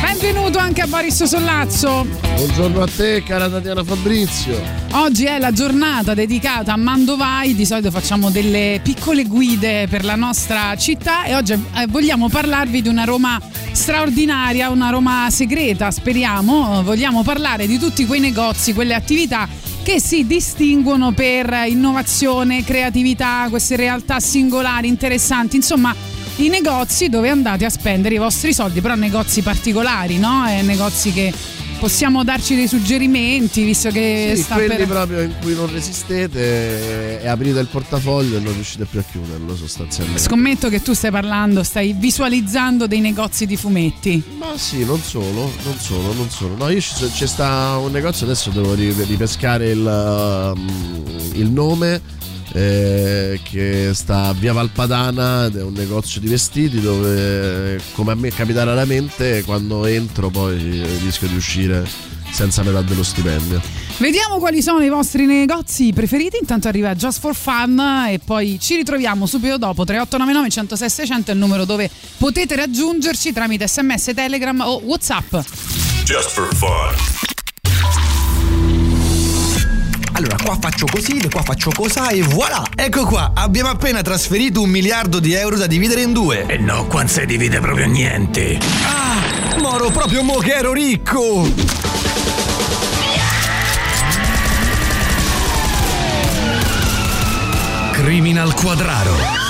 [0.00, 2.06] Benvenuto anche a Boris Sollazzo.
[2.36, 4.60] Buongiorno a te, cara Tatiana Fabrizio.
[4.92, 7.54] Oggi è la giornata dedicata a Mandovai.
[7.54, 12.82] Di solito facciamo delle piccole guide per la nostra città e oggi eh, vogliamo parlarvi
[12.82, 13.40] di una Roma
[13.72, 16.82] straordinaria, una Roma segreta, speriamo.
[16.82, 19.48] Vogliamo parlare di tutti quei negozi, quelle attività
[19.82, 25.94] che si distinguono per innovazione, creatività, queste realtà singolari, interessanti, insomma
[26.38, 30.46] i negozi dove andate a spendere i vostri soldi, però negozi particolari, no?
[30.48, 31.32] E negozi che
[31.78, 34.86] possiamo darci dei suggerimenti, visto che sì, sta quelli per...
[34.86, 39.56] proprio in cui non resistete e aprite il portafoglio e non riuscite più a chiuderlo
[39.56, 40.20] sostanzialmente.
[40.20, 44.22] Scommetto che tu stai parlando, stai visualizzando dei negozi di fumetti.
[44.38, 46.56] Ma sì, non solo, non solo, non solo.
[46.56, 50.66] No, io ci- c'è sta un negozio, adesso devo ri- ripescare il, um,
[51.34, 52.16] il nome.
[52.52, 58.14] Eh, che sta a via Valpadana ed è un negozio di vestiti dove come a
[58.14, 61.86] me capita raramente quando entro poi rischio di uscire
[62.30, 66.38] senza metà dello stipendio Vediamo quali sono i vostri negozi preferiti.
[66.40, 71.34] Intanto arriva Just for Fun e poi ci ritroviamo subito dopo 3899 106 600 è
[71.34, 75.34] il numero dove potete raggiungerci tramite sms, telegram o whatsapp.
[76.04, 77.27] Just for fun.
[80.18, 82.64] Allora, qua faccio così, qua faccio cosà e voilà!
[82.74, 86.44] Ecco qua, abbiamo appena trasferito un miliardo di euro da dividere in due.
[86.46, 88.58] E no, qua non si divide proprio niente.
[88.84, 91.48] Ah, moro proprio mo che ero ricco!
[97.92, 99.47] Criminal Quadraro.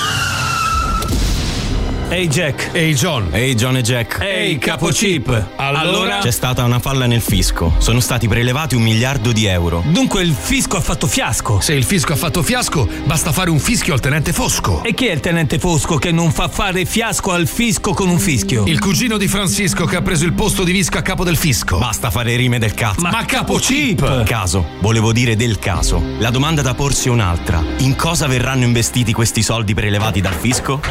[2.11, 2.71] Ehi Jack.
[2.73, 3.29] Ehi John.
[3.31, 4.19] Ehi John e Jack.
[4.19, 5.49] Ehi Capo Chip.
[5.57, 6.17] Allora?
[6.17, 7.75] C'è stata una falla nel fisco.
[7.77, 9.83] Sono stati prelevati un miliardo di euro.
[9.85, 11.59] Dunque il fisco ha fatto fiasco.
[11.59, 14.81] Se il fisco ha fatto fiasco, basta fare un fischio al tenente Fosco.
[14.83, 18.17] E chi è il tenente Fosco che non fa fare fiasco al fisco con un
[18.17, 18.63] fischio?
[18.65, 21.77] Il cugino di Francisco che ha preso il posto di visco a capo del fisco.
[21.77, 23.01] Basta fare rime del cazzo.
[23.01, 24.23] Ma capo Chip!
[24.23, 26.01] Caso, volevo dire del caso.
[26.17, 27.63] La domanda da porsi è un'altra.
[27.77, 30.81] In cosa verranno investiti questi soldi prelevati dal fisco?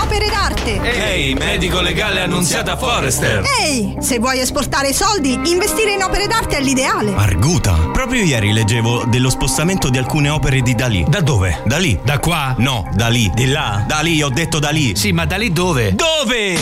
[0.00, 0.59] Opere d'arte.
[0.62, 3.42] Ehi, medico legale annunziata Forrester.
[3.60, 7.14] Ehi, se vuoi esportare soldi, investire in opere d'arte è l'ideale.
[7.14, 7.88] Arguta.
[7.90, 11.04] Proprio ieri leggevo dello spostamento di alcune opere di Dalì.
[11.08, 11.62] Da dove?
[11.64, 11.98] Da lì.
[12.04, 12.54] Da qua?
[12.58, 13.30] No, da lì.
[13.34, 13.84] Di là?
[13.88, 14.94] Da lì, ho detto da lì.
[14.94, 15.94] Sì, ma da lì dove?
[15.94, 16.58] Dove?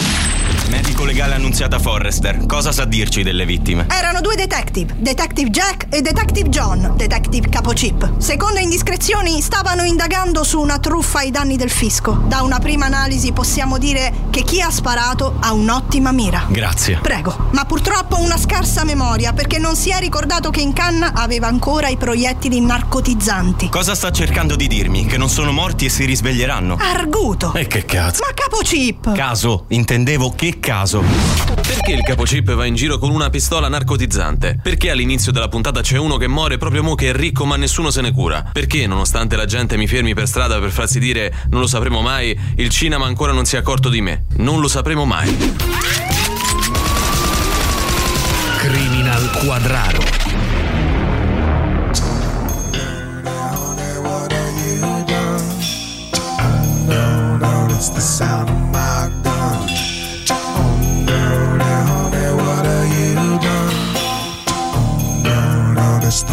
[0.69, 2.45] Medico legale annunziata Forrester.
[2.45, 3.87] Cosa sa dirci delle vittime?
[3.89, 8.19] Erano due detective, Detective Jack e Detective John, Detective Capo Chip.
[8.19, 12.23] Secondo indiscrezioni, stavano indagando su una truffa ai danni del fisco.
[12.27, 16.45] Da una prima analisi possiamo dire che chi ha sparato ha un'ottima mira.
[16.49, 16.99] Grazie.
[17.00, 21.47] Prego, ma purtroppo una scarsa memoria perché non si è ricordato che in canna aveva
[21.47, 23.71] ancora i proiettili narcotizzanti.
[23.71, 25.06] Cosa sta cercando di dirmi?
[25.06, 26.77] Che non sono morti e si risveglieranno?
[26.79, 27.55] Arguto!
[27.55, 28.23] E che cazzo?
[28.27, 29.15] Ma Capo Chip!
[29.15, 31.03] Caso, intendevo che caso.
[31.67, 34.59] Perché il capocip va in giro con una pistola narcotizzante?
[34.63, 37.91] Perché all'inizio della puntata c'è uno che muore proprio mo che è ricco ma nessuno
[37.91, 38.51] se ne cura?
[38.53, 42.39] Perché nonostante la gente mi fermi per strada per farsi dire non lo sapremo mai,
[42.57, 44.25] il cinema ancora non si è accorto di me?
[44.37, 45.37] Non lo sapremo mai.
[48.59, 50.28] Criminal Quadraro.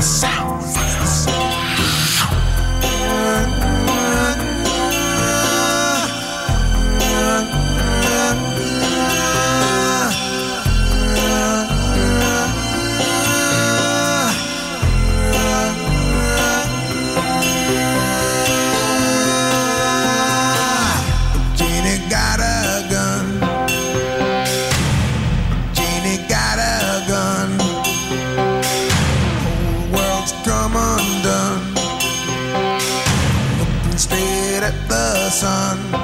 [0.06, 0.45] Sound.
[35.36, 35.95] Sun.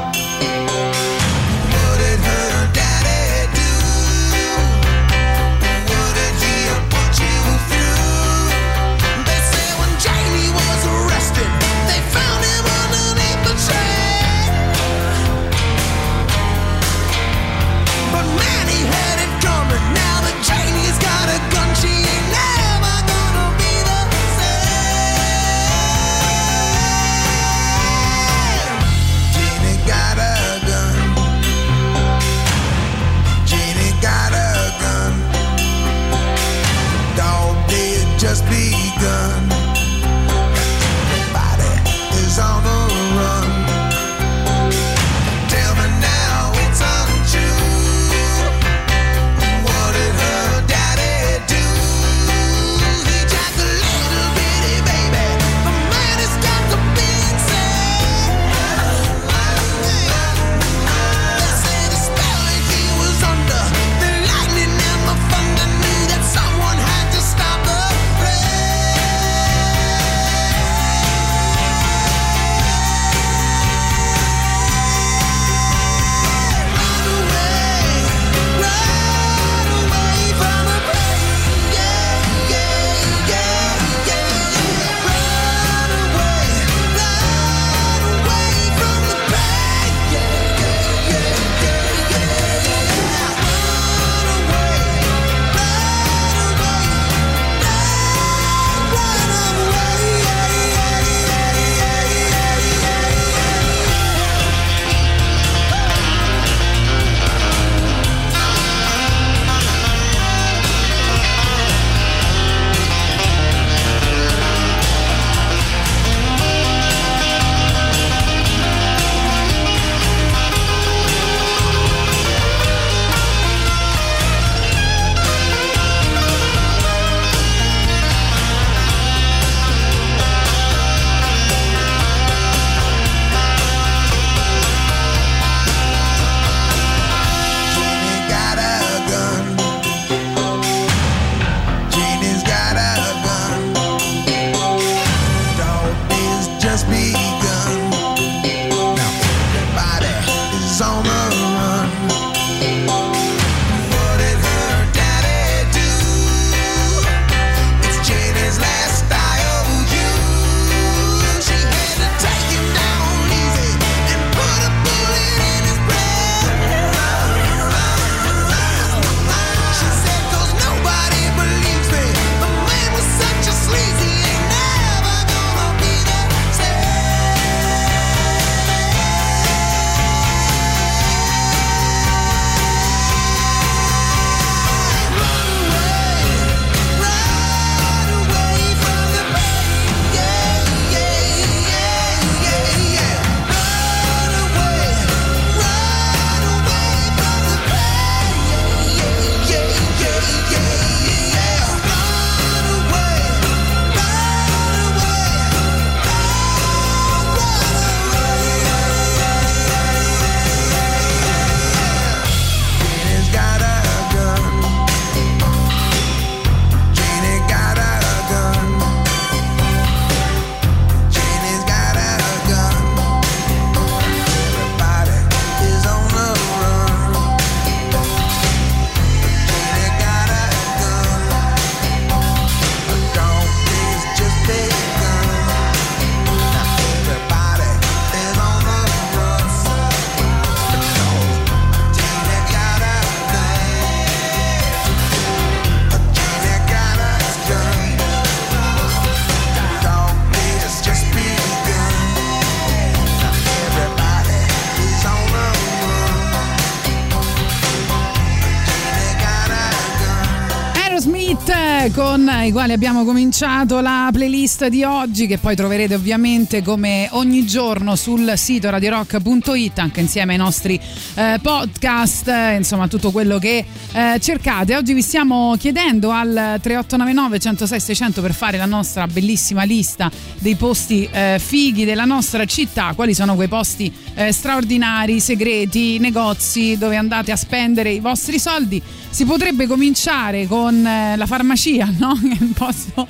[262.42, 267.08] Eh, con i quali abbiamo cominciato la playlist di oggi che poi troverete ovviamente come
[267.12, 270.80] ogni giorno sul sito radiorock.it anche insieme ai nostri
[271.16, 274.76] eh, podcast eh, insomma tutto quello che eh, cercate.
[274.76, 280.56] Oggi vi stiamo chiedendo al 3899 106 600 per fare la nostra bellissima lista dei
[280.56, 282.94] posti eh, fighi della nostra città.
[282.96, 288.82] Quali sono quei posti eh, straordinari segreti negozi dove andate a spendere i vostri soldi?
[289.10, 292.18] Si potrebbe cominciare con la farmacia, no?
[292.40, 293.08] Il posto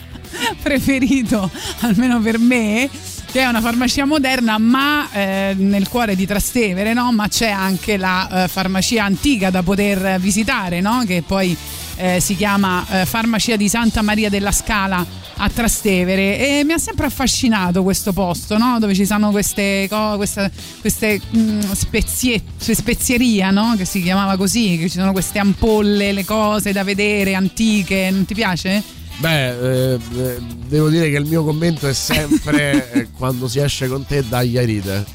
[0.62, 1.50] preferito,
[1.82, 2.90] almeno per me,
[3.32, 7.12] che è una farmacia moderna, ma eh, nel cuore di Trastevere, no?
[7.12, 11.04] Ma c'è anche la eh, farmacia antica da poter visitare, no?
[11.06, 11.56] Che poi
[12.02, 16.78] eh, si chiama eh, Farmacia di Santa Maria della Scala a Trastevere e mi ha
[16.78, 18.78] sempre affascinato questo posto no?
[18.80, 24.78] dove ci sono queste, co- queste, queste mm, spezie, cioè spezieria che si chiamava così
[24.78, 29.01] che ci sono queste ampolle le cose da vedere antiche non ti piace?
[29.22, 30.38] Beh, eh, eh,
[30.68, 34.58] devo dire che il mio commento è sempre eh, quando si esce con te dagli
[34.58, 35.06] aride.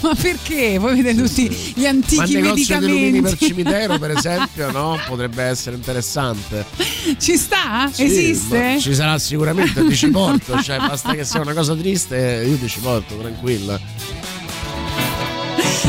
[0.00, 0.78] Ma perché?
[0.78, 4.98] Voi vedete tutti gli Ma antichi il negozio di lumini per cimitero, per esempio, no?
[5.06, 6.64] Potrebbe essere interessante.
[7.16, 7.88] Ci sta?
[7.92, 8.58] Sì, Esiste?
[8.74, 10.60] ma Ci sarà sicuramente, ti ci porto.
[10.60, 13.80] Cioè, basta che sia una cosa triste, io ti ci porto, tranquilla.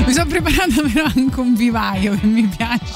[0.05, 2.93] Mi sono preparata però anche un vivaio che mi piace.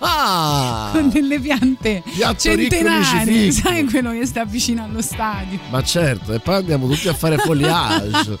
[0.00, 0.90] Ah!
[0.92, 3.52] Con delle piante Piatto centenarie.
[3.52, 5.58] Sai quello che sta vicino allo stadio?
[5.70, 8.38] Ma certo, e poi andiamo tutti a fare foliage.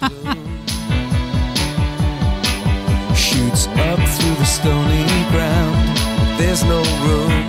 [3.36, 5.98] shoots up through the stony ground.
[6.38, 7.48] There's no room,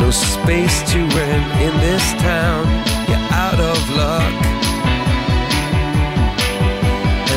[0.00, 2.66] no space to rent in this town.
[3.08, 4.61] You're out of luck.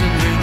[0.00, 0.37] and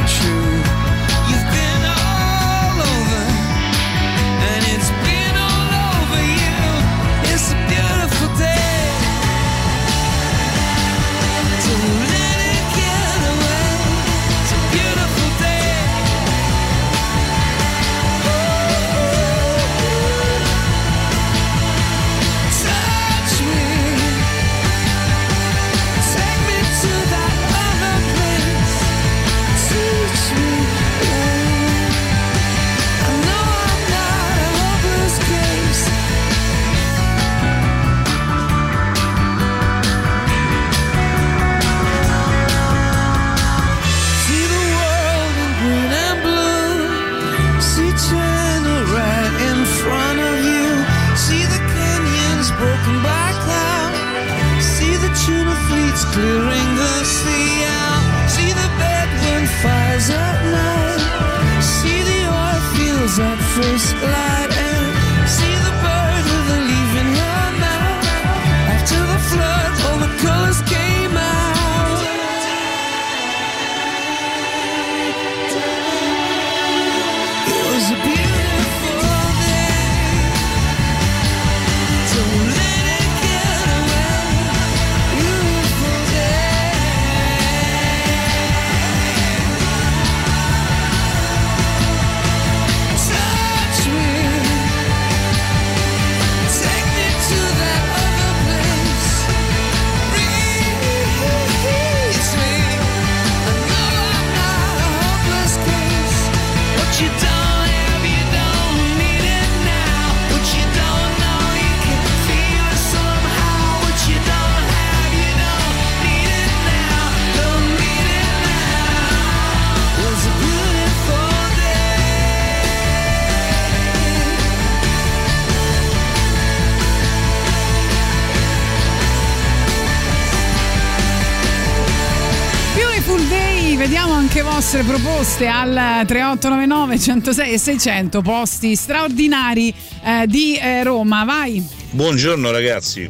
[134.75, 141.65] vostre proposte al 3899 106 e 600 posti straordinari eh, di eh, Roma, vai.
[141.91, 143.09] Buongiorno ragazzi,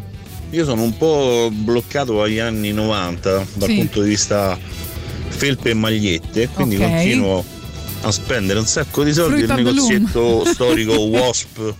[0.51, 3.75] io sono un po' bloccato agli anni 90 dal Sì.
[3.77, 4.55] punto di vista
[5.29, 6.81] felpe e magliette, quindi Ok.
[6.87, 7.43] continuo
[8.01, 11.73] a spendere un sacco di soldi Fruit nel negozietto storico Wasp,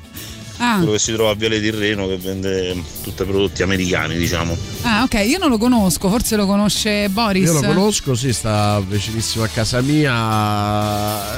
[0.58, 4.56] Ah, quello che si trova a Viale di Reno che vende tutti prodotti americani, diciamo.
[4.84, 7.46] ah, ok, io non lo conosco, forse lo conosce Boris.
[7.48, 10.14] Io lo conosco, sì, sta vicinissimo a casa mia.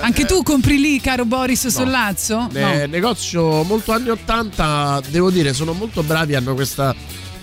[0.01, 2.47] Anche tu compri lì, caro Boris Sollazzo?
[2.51, 6.93] Ne- negozio molto anni 80, devo dire, sono molto bravi, hanno questa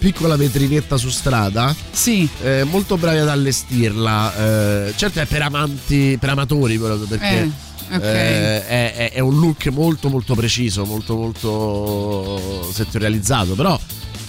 [0.04, 1.75] piccola vetrinetta su strada.
[1.90, 2.28] Sì.
[2.64, 4.87] molto bravi ad allestirla.
[4.88, 7.50] eh, certo è per amanti, per amatori proprio perché
[7.90, 8.02] Eh, ok.
[8.02, 13.80] eh, è, è- è un look molto molto preciso, molto molto settorializzato, però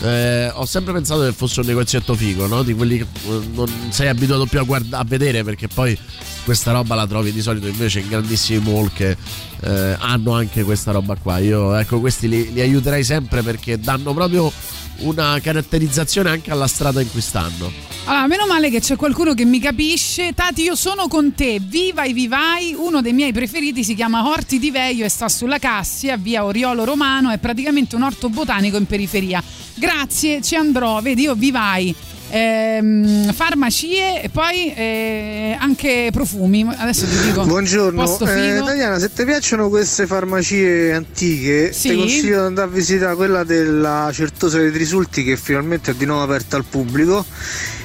[0.04, 2.64] eh, ho sempre pensato che fosse un negozietto figo, no?
[2.64, 5.98] Di quelli che eh, non sei abituato più a, guarda- a vedere perché poi
[6.46, 9.18] questa roba la trovi di solito invece in grandissimi mall che
[9.62, 11.40] eh, hanno anche questa roba qua.
[11.40, 14.52] Io ecco questi li, li aiuterei sempre perché danno proprio
[14.98, 17.72] una caratterizzazione anche alla strada in cui stanno.
[18.06, 20.34] Allora, meno male che c'è qualcuno che mi capisce.
[20.34, 21.60] Tati, io sono con te.
[21.60, 22.76] Vivai, vivai.
[22.78, 26.84] Uno dei miei preferiti si chiama Orti di Veio e sta sulla Cassia, via Oriolo
[26.84, 27.32] Romano.
[27.32, 29.44] È praticamente un orto botanico in periferia.
[29.74, 31.02] Grazie, ci andrò.
[31.02, 31.96] Vedi, io vivai.
[32.36, 36.66] Ehm, farmacie e poi eh, anche profumi.
[36.76, 37.44] Adesso ti dico.
[37.46, 38.60] Buongiorno, eh.
[38.60, 41.90] Tatiana, se ti piacciono queste farmacie antiche, Sì.
[41.90, 46.06] ti consiglio di andare a visitare quella della Certosa dei Trisulti che finalmente è di
[46.06, 47.26] nuovo aperta al pubblico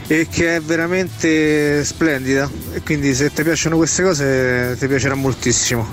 [0.07, 5.87] e che è veramente splendida e quindi se ti piacciono queste cose ti piacerà moltissimo.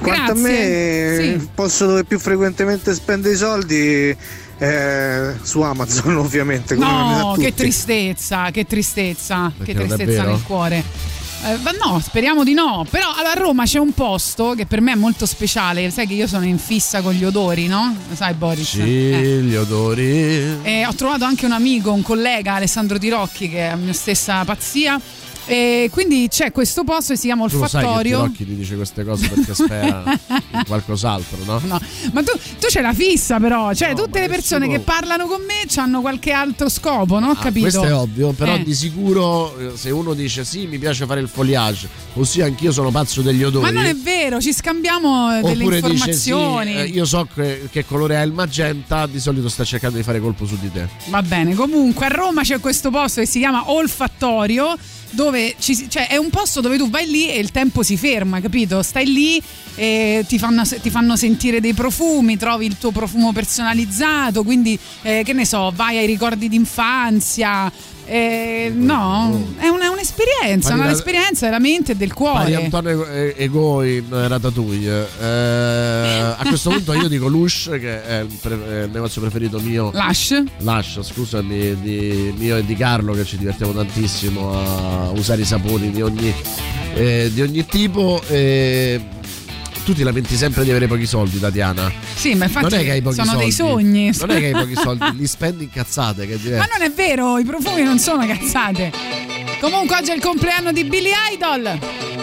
[0.00, 1.28] Quanto a me, Grazie, sì.
[1.28, 4.16] il posto dove più frequentemente spendo i soldi
[4.60, 6.74] è su Amazon ovviamente.
[6.74, 10.84] No, che tristezza, che tristezza, Perché che tristezza nel cuore.
[11.42, 12.84] Eh, ma no, speriamo di no.
[12.90, 15.90] Però a Roma c'è un posto che per me è molto speciale.
[15.90, 17.96] Sai che io sono in fissa con gli odori, no?
[18.08, 18.68] Lo sai, Boris?
[18.68, 19.40] Sì, Eh.
[19.40, 20.58] gli odori.
[20.62, 24.44] E ho trovato anche un amico, un collega, Alessandro Tirocchi, che è la mia stessa
[24.44, 25.00] pazzia.
[25.46, 28.02] E quindi c'è questo posto che si chiama Tu lo sai
[28.36, 30.02] che ti dice queste cose perché spera
[30.52, 31.60] in qualcos'altro, no?
[31.64, 31.80] No,
[32.12, 33.72] ma tu, tu c'è la fissa, però.
[33.74, 37.30] Cioè, No, tutte le persone nessuno- che parlano con me hanno qualche altro scopo, no?
[37.30, 37.60] Ho capito?
[37.62, 38.62] Questo è ovvio, però Eh.
[38.62, 42.90] di sicuro eh, se uno dice sì, mi piace fare il foliage, ossia anch'io sono
[42.90, 43.64] pazzo degli odori.
[43.64, 46.72] Ma non è vero, ci scambiamo eh, delle Oppure dice informazioni.
[46.72, 50.02] sì, eh, io so che, che colore ha il magenta, di solito sta cercando di
[50.02, 50.88] fare colpo su di te.
[51.06, 54.76] Va bene, comunque a Roma c'è questo posto che si chiama Olfattorio.
[55.12, 58.40] Dove ci cioè, è un posto dove tu vai lì e il tempo si ferma,
[58.40, 58.82] capito?
[58.82, 59.42] Stai lì
[59.74, 65.22] e ti fanno, ti fanno sentire dei profumi, trovi il tuo profumo personalizzato, quindi eh,
[65.24, 67.72] che ne so, vai ai ricordi d'infanzia.
[68.10, 70.82] Eh, no, è, una- è un'esperienza, Ma no?
[70.82, 72.64] di- l'esperienza della mente e del Maria cuore.
[72.64, 75.06] Antonio E- Ego in Ratatouille.
[75.20, 79.90] Eh, a questo punto io dico Lush, che è il, pre- il negozio preferito mio.
[79.94, 80.42] Lush?
[80.58, 85.90] Lush, scusami, di mio e di Carlo, che ci divertiamo tantissimo a usare i saponi
[85.90, 86.34] di ogni,
[86.94, 88.20] eh, di ogni tipo.
[88.28, 89.00] E
[89.90, 91.92] tu ti lamenti sempre di avere pochi soldi, Tatiana.
[92.14, 93.42] Sì, ma infatti non è che hai pochi sono soldi.
[93.42, 94.12] dei sogni.
[94.18, 96.92] Non è che hai pochi soldi, li spendi in cazzate, che è Ma non è
[96.92, 98.92] vero, i profumi non sono cazzate.
[99.60, 102.19] Comunque oggi è il compleanno di Billy Idol.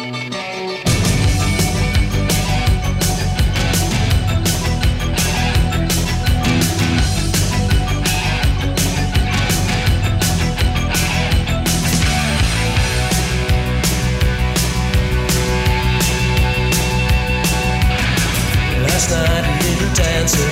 [19.95, 20.51] Dancer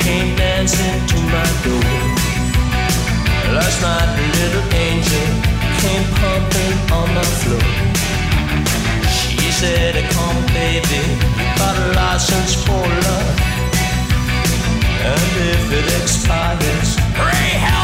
[0.00, 1.94] came dancing to my door.
[3.56, 5.28] Last night a little angel
[5.80, 7.68] came pumping on the floor.
[9.18, 11.02] She said, "Come, baby,
[11.38, 13.38] you got a license for love,
[15.10, 17.81] and if it expires, pray help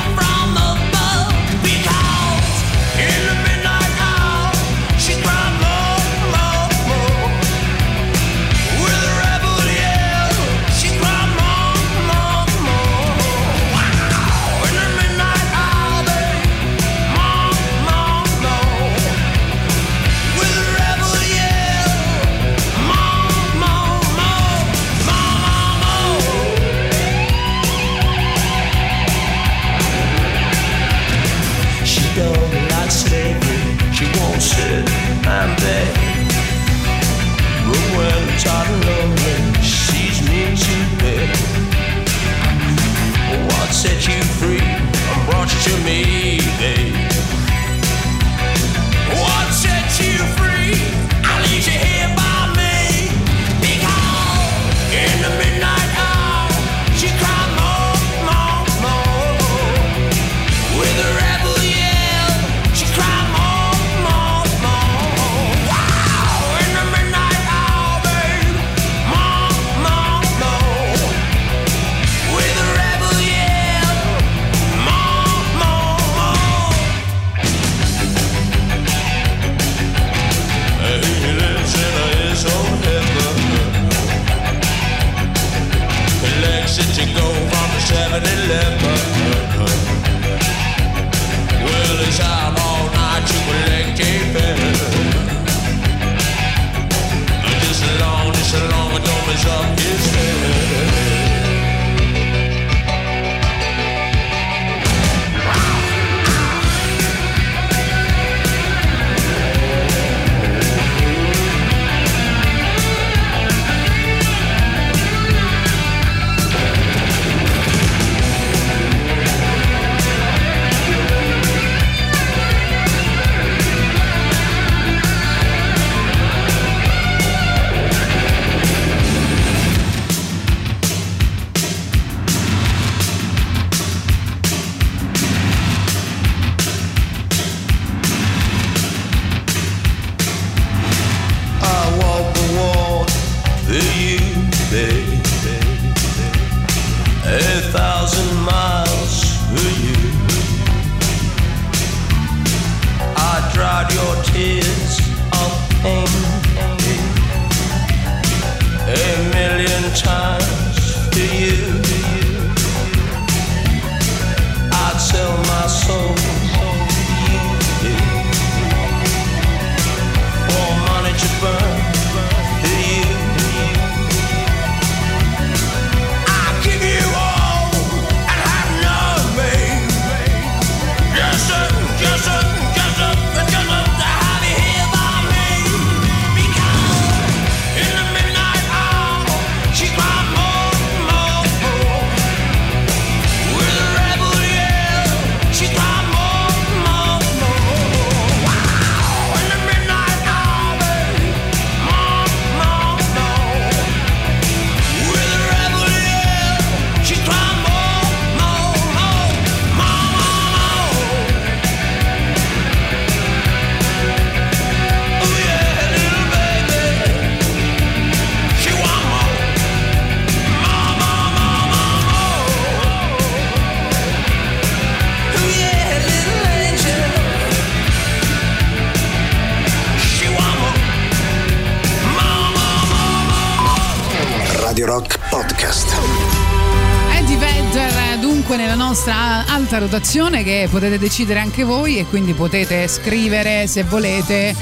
[239.79, 244.55] alta rotazione che potete decidere anche voi e quindi potete scrivere se volete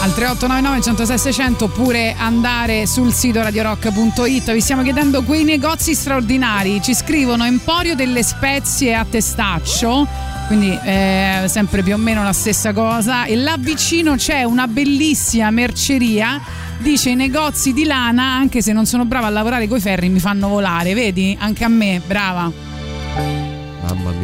[0.00, 6.82] al 3899 106 600 oppure andare sul sito radiorock.it vi stiamo chiedendo quei negozi straordinari.
[6.82, 10.06] Ci scrivono Emporio delle spezie a testaccio
[10.46, 15.50] quindi eh, sempre più o meno la stessa cosa e là vicino c'è una bellissima
[15.50, 16.40] merceria.
[16.78, 20.20] Dice i negozi di lana anche se non sono brava a lavorare coi ferri mi
[20.20, 21.36] fanno volare vedi?
[21.40, 22.65] Anche a me brava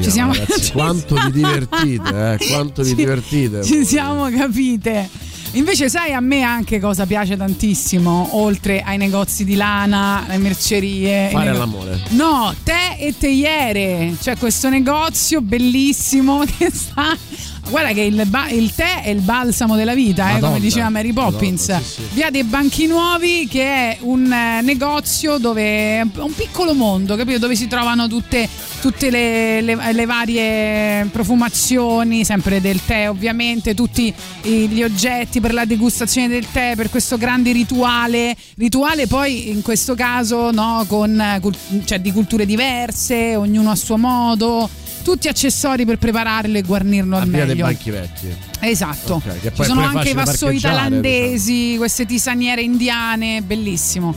[0.03, 3.63] Mia, Ci siamo- ragazzi, ci quanto vi divertite, eh, quanto vi Ci- divertite.
[3.65, 5.09] Ci siamo capite.
[5.55, 11.29] Invece sai a me anche cosa piace tantissimo, oltre ai negozi di lana, le mercerie.
[11.31, 12.01] Fare nego- l'amore.
[12.11, 17.15] No, tè e teiere, cioè questo negozio bellissimo che sta...
[17.69, 21.13] Guarda che il, ba- il tè è il balsamo della vita, eh, come diceva Mary
[21.13, 21.69] Poppins.
[21.69, 22.03] Madonna, sì, sì.
[22.13, 27.39] Via dei Banchi Nuovi che è un eh, negozio dove è un piccolo mondo, capito?
[27.39, 28.47] Dove si trovano tutte,
[28.81, 35.65] tutte le, le- le varie profumazioni, sempre del tè ovviamente, tutti gli oggetti per la
[35.65, 38.37] degustazione del tè, per questo grande rituale.
[38.57, 41.41] Rituale poi in questo caso no, con, eh,
[41.85, 44.69] cioè, di culture diverse, ognuno a suo modo.
[45.03, 47.65] Tutti accessori per prepararlo e guarnirlo al via dei meglio.
[47.65, 48.35] banchi vecchi.
[48.61, 49.15] Esatto.
[49.15, 54.15] Ok, che Ci sono anche i vassoi thailandesi, queste tisaniere indiane, bellissimo.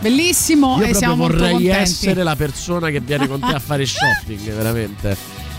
[0.00, 4.54] Bellissimo Io e siamo vorrei essere la persona che viene con te a fare shopping,
[4.54, 5.16] veramente.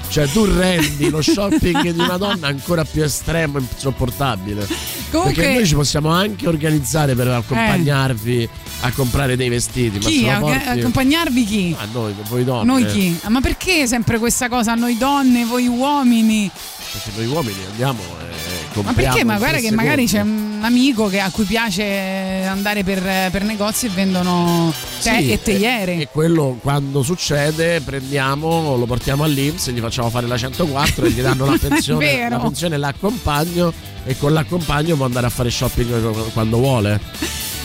[0.09, 4.67] Cioè, tu rendi lo shopping di una donna ancora più estremo e insopportabile.
[5.11, 8.49] Comunque- Perché noi ci possiamo anche organizzare per accompagnarvi
[8.81, 9.99] a comprare dei vestiti.
[9.99, 10.21] Chi?
[10.25, 11.75] Ma A- porti- accompagnarvi chi?
[11.79, 12.65] A noi, voi donne.
[12.65, 13.19] Noi chi?
[13.21, 14.73] Ah, Ma perché sempre questa cosa?
[14.73, 16.49] Noi donne, voi uomini?
[16.91, 18.93] Perché noi uomini andiamo e Ma compriamo.
[19.11, 19.23] perché?
[19.23, 23.85] Ma guarda che magari c'è un amico che- a cui piace andare per, per negozi
[23.85, 25.95] e vendono tè Sì, e teiere.
[25.97, 31.21] E quello quando succede prendiamo, lo portiamo all'Inps, gli facciamo fare la 104 e gli
[31.21, 33.71] danno la pensione, la pensione l'accompagno
[34.05, 36.99] e con l'accompagno può andare a fare shopping quando vuole.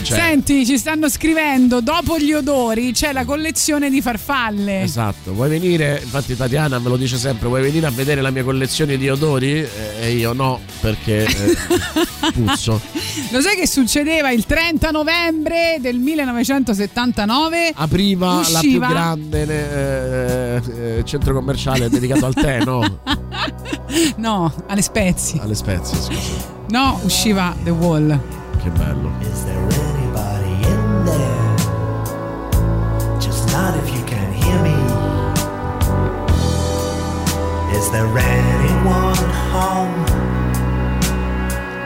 [0.03, 4.83] Cioè, Senti, ci stanno scrivendo, dopo gli odori c'è la collezione di farfalle.
[4.83, 6.01] Esatto, vuoi venire?
[6.03, 9.53] Infatti Tatiana me lo dice sempre, vuoi venire a vedere la mia collezione di odori?
[9.61, 9.69] Eh,
[10.01, 11.57] E io no, perché eh,
[12.35, 12.81] puzzo.
[13.31, 17.73] Lo sai che succedeva il 30 novembre del 1979?
[17.75, 23.01] Apriva la più Usciva- grande eh, eh, centro commerciale dedicato al tè, no?
[24.17, 25.41] No, alle spezie.
[25.41, 26.53] Alle spezie, scusa.
[26.71, 28.43] No, usciva The Wall.
[28.71, 29.11] Bello.
[29.21, 31.57] anybody in there?
[33.21, 34.75] Just not if you can hear me.
[37.77, 40.07] Is there anyone home?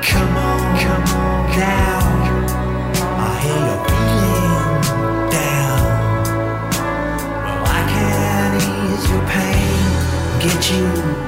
[0.02, 2.00] Come on, come on now.
[3.18, 5.82] I hear you're feeling down.
[7.44, 9.82] Well, I can ease your pain,
[10.40, 11.27] get you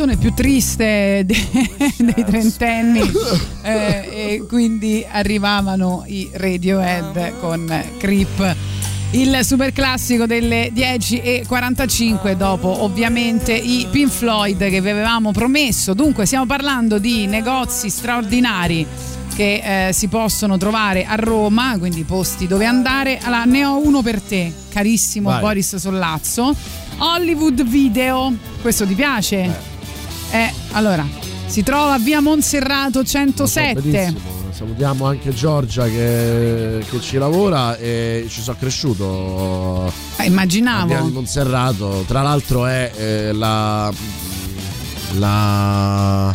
[0.00, 3.00] canzone più triste de- dei trentenni
[3.62, 8.56] eh, e quindi arrivavano i Radiohead con Creep.
[9.10, 15.92] Il super classico delle 10.45 dopo ovviamente i Pink Floyd che vi avevamo promesso.
[15.92, 18.86] Dunque stiamo parlando di negozi straordinari
[19.34, 23.18] che eh, si possono trovare a Roma, quindi posti dove andare.
[23.20, 25.40] Allora, ne ho uno per te, carissimo Vai.
[25.40, 26.54] Boris Sollazzo.
[26.98, 28.32] Hollywood Video,
[28.62, 29.69] questo ti piace?
[30.30, 31.06] Eh, allora,
[31.46, 33.80] si trova a via Monserrato 107.
[33.80, 34.38] Benissimo.
[34.50, 39.92] Salutiamo anche Giorgia che, che ci lavora e ci sono cresciuto.
[40.16, 40.86] Eh, a immaginavo.
[40.86, 42.04] Via di Monserrato.
[42.06, 43.92] Tra l'altro è eh, la,
[45.18, 46.34] la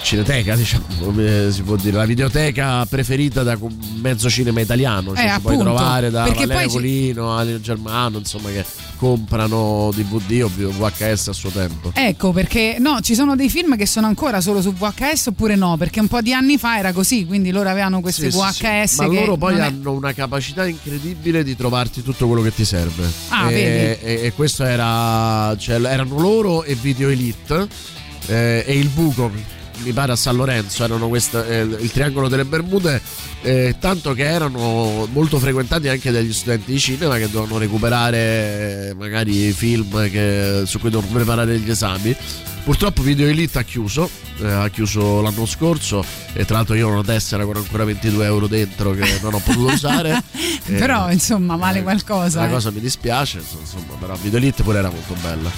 [0.00, 3.56] cineteca, diciamo, come si può dire, la videoteca preferita da
[4.00, 5.14] mezzo cinema italiano.
[5.14, 8.64] Cioè Eh, si puoi trovare da ci- Colino, Ale Germano, insomma, che
[8.96, 11.90] comprano DVD o VHS a suo tempo.
[11.94, 15.76] Ecco perché no, ci sono dei film che sono ancora solo su VHS oppure no,
[15.76, 18.90] perché un po' di anni fa era così, quindi loro avevano queste Sì, sì, VHS
[18.94, 19.00] sì.
[19.00, 22.54] Ma che loro poi non è- hanno una capacità incredibile di trovarti tutto quello che
[22.54, 23.06] ti serve.
[23.28, 24.04] Ah, e, vedi?
[24.04, 25.54] e- e questo era.
[25.58, 27.68] Cioè, erano loro e Video Elite.
[28.26, 29.30] Eh, e il buco.
[29.76, 33.00] Mi pare a San Lorenzo erano queste, eh, il triangolo delle Bermude,
[33.42, 38.94] eh, tanto che erano molto frequentati anche dagli studenti di cinema che dovevano recuperare eh,
[38.94, 42.16] magari film che- su cui dovevano preparare gli esami.
[42.64, 44.08] Purtroppo Video Elite ha chiuso,
[44.40, 46.02] eh, ha chiuso l'anno scorso
[46.32, 49.38] e tra l'altro io ho una tessera con ancora 22 euro dentro che non ho
[49.38, 50.22] potuto usare.
[50.66, 52.40] Eh, Però insomma vale qualcosa.
[52.40, 52.50] La eh.
[52.50, 55.50] cosa mi dispiace, insomma, però Video Elite pure era molto bella.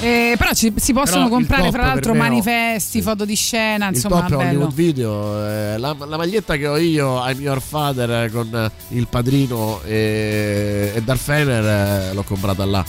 [0.00, 4.16] Eh, però ci- si possono Però comprare fra l'altro manifesti, foto di scena, Il insomma,
[4.16, 4.48] top è bello.
[4.48, 8.70] Hollywood Video, eh, la, la maglietta che ho io, I'm Your Father, eh, con eh,
[8.94, 12.84] il padrino e, e Darth eh, l'ho comprata là.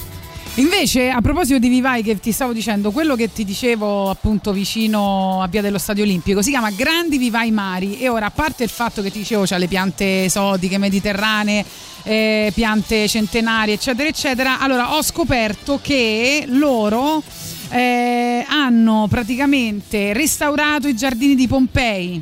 [0.55, 5.41] Invece, a proposito di Vivai che ti stavo dicendo, quello che ti dicevo appunto vicino
[5.41, 8.69] a Via dello Stadio Olimpico si chiama Grandi Vivai Mari e ora a parte il
[8.69, 11.63] fatto che ti dicevo c'ha le piante esotiche, mediterranee,
[12.03, 17.23] eh, piante centenarie eccetera eccetera, allora ho scoperto che loro
[17.69, 22.21] eh, hanno praticamente restaurato i giardini di Pompei.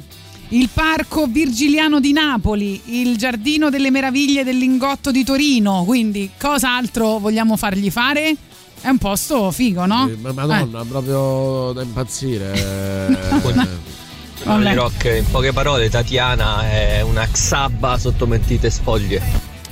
[0.52, 5.84] Il parco Virgiliano di Napoli, il giardino delle meraviglie del Lingotto di Torino.
[5.86, 8.36] Quindi, cosa altro vogliamo fargli fare?
[8.82, 10.10] È un posto figo, no?
[10.10, 12.54] Eh, ma Madonna, proprio da impazzire.
[12.58, 13.68] eh.
[14.44, 14.74] Vabbè.
[14.74, 19.22] Rock, in poche parole, Tatiana è una xabba sotto mentite sfoglie.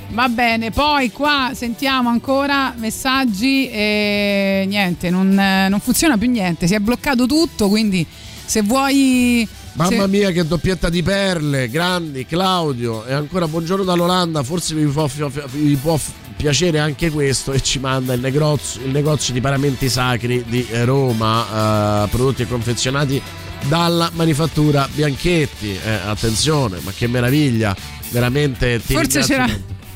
[0.09, 6.67] Va bene, poi qua sentiamo ancora messaggi e niente, non, eh, non funziona più niente,
[6.67, 8.05] si è bloccato tutto, quindi
[8.45, 9.47] se vuoi...
[9.77, 13.05] Mamma se- mia che doppietta di perle, grandi, Claudio.
[13.05, 15.07] E ancora buongiorno dall'Olanda, forse vi può,
[15.51, 15.99] vi può
[16.35, 17.53] piacere anche questo.
[17.53, 22.47] E ci manda il negozio, il negozio di paramenti sacri di Roma, eh, prodotti e
[22.47, 23.21] confezionati
[23.67, 27.75] dalla manifattura Bianchetti, Eh, attenzione, ma che meraviglia,
[28.09, 29.47] veramente ti Forse c'era...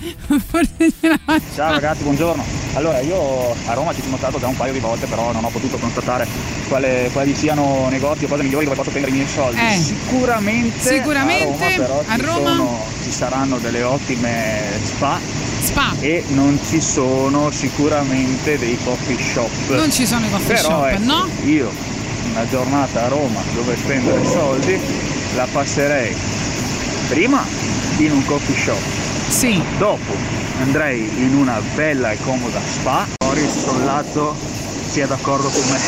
[1.54, 2.44] Ciao ragazzi, buongiorno.
[2.74, 5.50] Allora, io a Roma ci sono stato già un paio di volte, però non ho
[5.50, 6.28] potuto constatare
[6.68, 9.60] quale- quali siano negozi o cose migliori dove posso spendere i miei soldi.
[9.60, 9.78] Eh.
[9.78, 15.20] Sicuramente, Sicuramente, a Roma, però a ci, Roma- sono- ci saranno delle ottime spa.
[15.62, 15.94] Spa.
[16.00, 19.70] E non ci sono sicuramente dei coffee shop.
[19.70, 21.30] Non ci sono i coffee Però, shop, ecco, no?
[21.46, 21.72] Io
[22.32, 24.80] una giornata a Roma dove spendere soldi
[25.36, 26.16] la passerei
[27.08, 27.46] prima
[27.98, 28.80] in un coffee shop.
[29.32, 29.62] Sì.
[29.78, 30.14] Dopo
[30.62, 33.08] andrei in una bella e comoda spa.
[33.18, 34.36] Boris Sollazzo
[34.90, 35.80] sia d'accordo con me.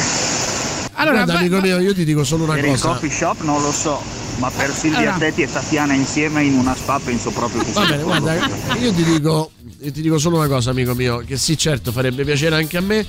[0.94, 2.88] Allora, Guarda, va- amico mio, io ti dico solo una per il cosa.
[2.89, 4.02] coffee shop non lo so,
[4.44, 5.18] ma per Silvia Allora.
[5.20, 8.34] Tetti e Tatiana insieme in una spa penso proprio che Va sia bene, guarda,
[8.78, 12.26] io ti dico, io ti dico solo una cosa, amico mio, che sì, certo, farebbe
[12.26, 13.06] piacere anche a me,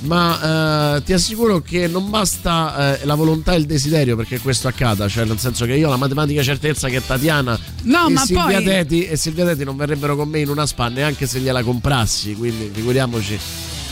[0.00, 4.66] ma eh, ti assicuro che non basta eh, la volontà e il desiderio perché questo
[4.66, 8.42] accada, cioè nel senso che io ho la matematica certezza che Tatiana No, e, Silvia
[8.56, 11.62] poi- Teti, e Silvia Teti non verrebbero con me in una spa neanche se gliela
[11.62, 13.38] comprassi, quindi figuriamoci.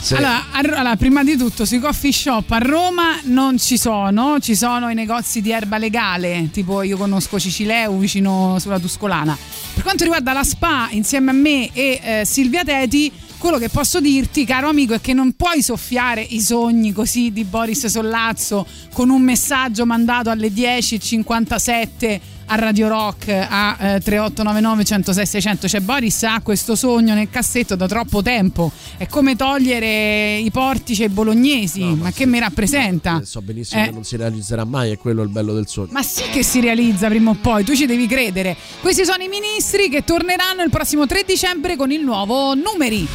[0.01, 0.15] Se...
[0.15, 4.89] Allora, allora, prima di tutto, sui coffee shop a Roma non ci sono, ci sono
[4.89, 9.37] i negozi di erba legale, tipo io conosco Cicileu vicino sulla Tuscolana.
[9.75, 13.99] Per quanto riguarda la spa, insieme a me e eh, Silvia Teti, quello che posso
[13.99, 19.11] dirti, caro amico, è che non puoi soffiare i sogni così di Boris Sollazzo con
[19.11, 22.19] un messaggio mandato alle 10.57
[22.53, 27.75] a Radio Rock a eh, 3899 106 600 cioè Boris ha questo sogno nel cassetto
[27.77, 33.41] da troppo tempo è come togliere i portici ai bolognesi ma, che mi rappresenta So
[33.41, 33.85] benissimo Eh.
[33.85, 35.87] che non si realizzerà mai, è quello il bello del sogno.
[35.91, 38.55] ma sì che si realizza prima o poi, tu ci devi credere.
[38.81, 43.07] Questi sono i ministri che torneranno il prossimo 3 dicembre con il nuovo numeri.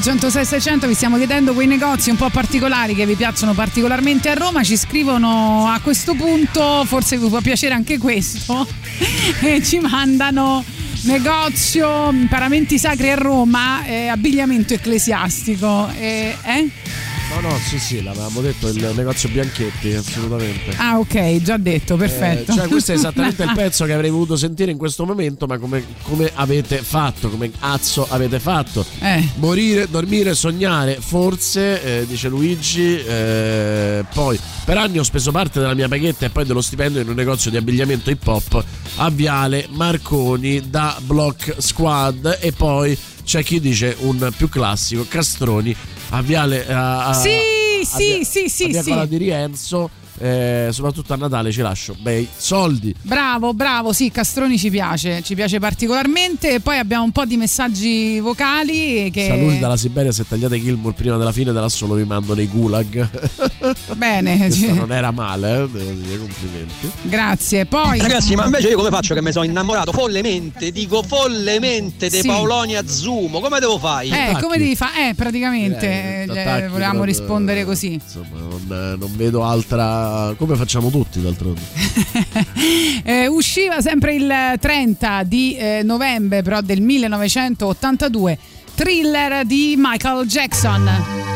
[0.00, 4.30] 3899 106 600 vi stiamo chiedendo quei negozi un po' particolari che vi piacciono particolarmente
[4.30, 8.66] a Roma ci scrivono a questo punto forse vi può piacere anche questo
[9.40, 10.64] e ci mandano
[11.02, 16.68] negozio paramenti sacri a Roma eh, abbigliamento ecclesiastico eh, eh?
[17.40, 20.76] No, no, sì, sì, l'avevamo detto il negozio Bianchetti, assolutamente.
[20.76, 22.52] Ah, ok, già detto, perfetto.
[22.52, 25.56] Eh, cioè, questo è esattamente il pezzo che avrei voluto sentire in questo momento, ma
[25.56, 27.30] come, come avete fatto?
[27.30, 28.84] Come cazzo avete fatto?
[29.00, 29.26] Eh.
[29.36, 33.02] Morire, dormire, sognare, forse, eh, dice Luigi.
[33.02, 37.08] eh, poi, per anni ho speso parte della mia paghetta e poi dello stipendio in
[37.08, 38.62] un negozio di abbigliamento hip hop
[38.96, 42.36] a Viale Marconi da Block Squad.
[42.38, 45.74] E poi c'è chi dice un più classico, Castroni
[46.10, 46.66] a Viale.
[46.68, 47.28] a- a- Sì,
[47.82, 49.08] a sì, via- sì, sì, a via sì.
[49.08, 49.90] Di Rienzo.
[50.20, 52.94] Eh, soprattutto a Natale ci lascio bei soldi.
[53.02, 56.54] Bravo, bravo, sì, Castroni ci piace, ci piace particolarmente.
[56.54, 59.26] E poi abbiamo un po' di messaggi vocali che...
[59.28, 63.08] Saluti dalla Siberia se tagliate Gilmour prima della fine dell'assolo vi mando nei gulag.
[63.96, 66.90] Bene, non era male, eh, devo dire complimenti.
[67.02, 67.64] grazie.
[67.66, 67.98] Poi...
[67.98, 72.26] Ragazzi, ma invece io come faccio che mi sono innamorato follemente, dico follemente di Sì.
[72.26, 74.06] Paolonia Zumo, come devo fare?
[74.06, 75.08] Eh, come devi fare?
[75.10, 77.94] Eh, praticamente Eh, eh, volevamo rispondere così.
[77.94, 80.09] Insomma, non, non vedo altra.
[80.36, 81.60] Come facciamo tutti d'altronde.
[83.02, 88.38] Eh, usciva sempre il 30 di eh, novembre però del 1982
[88.74, 90.84] thriller di Michael Jackson.
[90.84, 91.29] Jackson,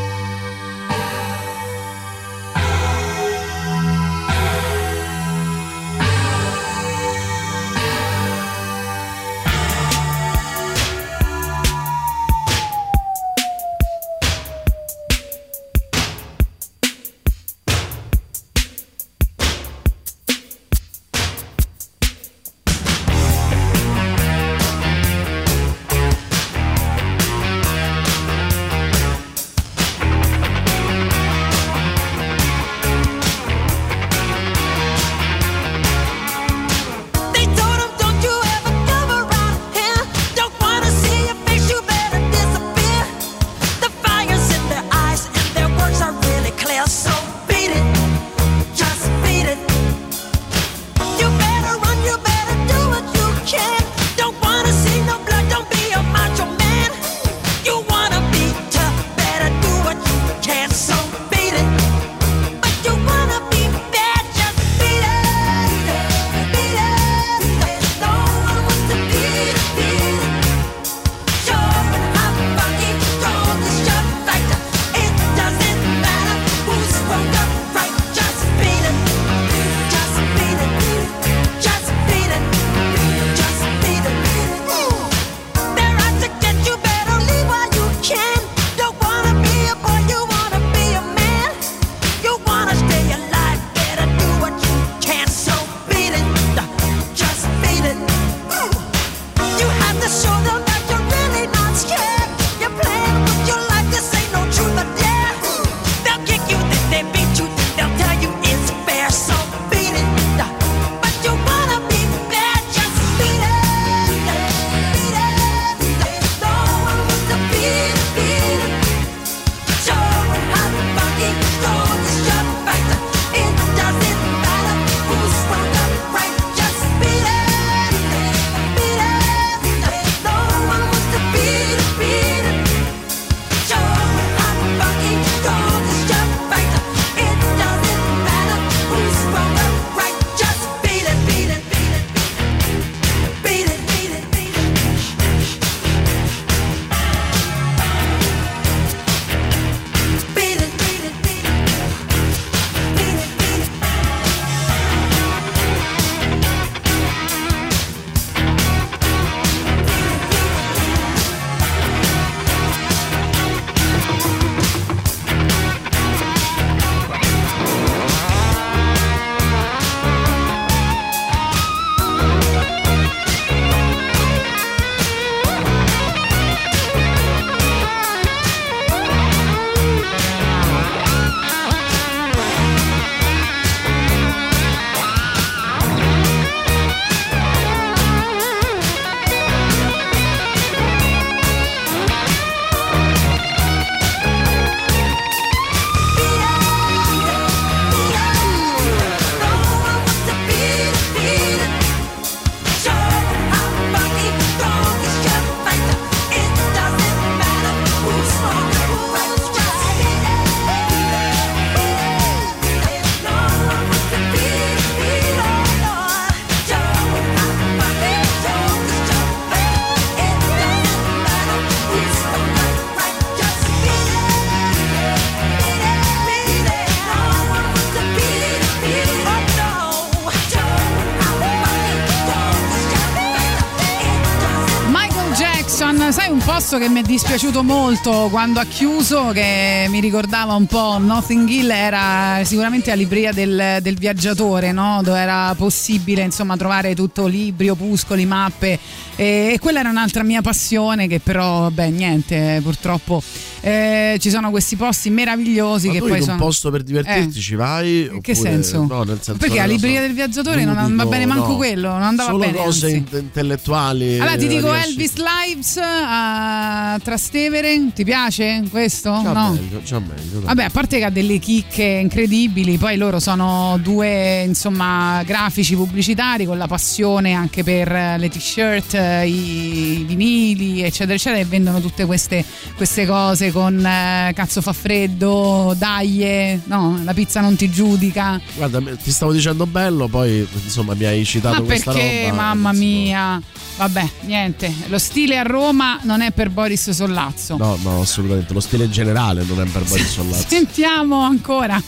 [236.74, 241.48] posto che mi è dispiaciuto molto quando ha chiuso, che mi ricordava un po' Nothing
[241.48, 245.00] Hill, era sicuramente la libreria del, del viaggiatore, no?
[245.02, 248.78] dove era possibile insomma trovare tutto libri, opuscoli, mappe
[249.16, 253.22] e, e quella era un'altra mia passione che però, vabbè, niente, purtroppo
[253.66, 256.36] eh, ci sono questi posti meravigliosi Ma che poi in un sono...
[256.36, 257.40] posto per divertirti Eh.
[257.40, 258.00] ci vai?
[258.02, 258.84] In che oppure- senso?
[258.86, 260.06] No, senso Perché la libreria so.
[260.06, 261.56] del viaggiatore non va bene manco no.
[261.56, 262.58] quello, non andava Solo bene.
[262.58, 264.18] cose int- intellettuali.
[264.20, 269.18] Allora ti dico Elvis Lives a Trastevere, ti piace questo?
[269.22, 269.52] Già no.
[269.52, 270.40] meglio, già meglio.
[270.42, 276.44] Vabbè, a parte che ha delle chicche incredibili, poi loro sono due insomma grafici pubblicitari
[276.44, 278.92] con la passione anche per le t-shirt,
[279.24, 282.44] i, i vinili, eccetera, eccetera, e vendono tutte queste,
[282.76, 288.40] queste cose con eh, cazzo fa freddo, dai, no, la pizza non ti giudica.
[288.56, 292.34] Guarda, ti stavo dicendo bello, poi insomma mi hai citato Ma questa perché, roba.
[292.42, 293.40] mamma mia?
[293.76, 297.56] Vabbè, niente, lo stile a Roma non è per Boris Sollazzo.
[297.56, 298.52] No, no, assolutamente.
[298.52, 300.46] Lo stile in generale non è per Boris Sollazzo.
[300.48, 301.80] Sentiamo ancora.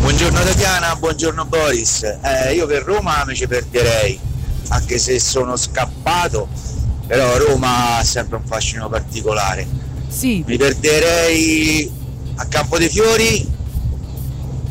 [0.00, 2.02] Buongiorno Tatiana, buongiorno Boris.
[2.02, 4.18] Eh, io per Roma mi ci perderei,
[4.68, 6.48] anche se sono scappato,
[7.06, 9.83] però Roma ha sempre un fascino particolare.
[10.14, 10.44] Sì.
[10.46, 11.90] Mi perderei
[12.36, 13.46] a Campo dei Fiori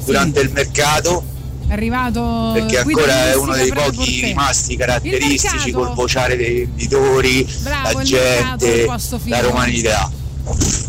[0.06, 1.24] durante il mercato,
[1.68, 8.00] È arrivato perché ancora è uno dei pochi rimasti caratteristici col vociare dei venditori, Bravo,
[8.00, 8.86] la mercato gente,
[9.26, 10.12] la romanità.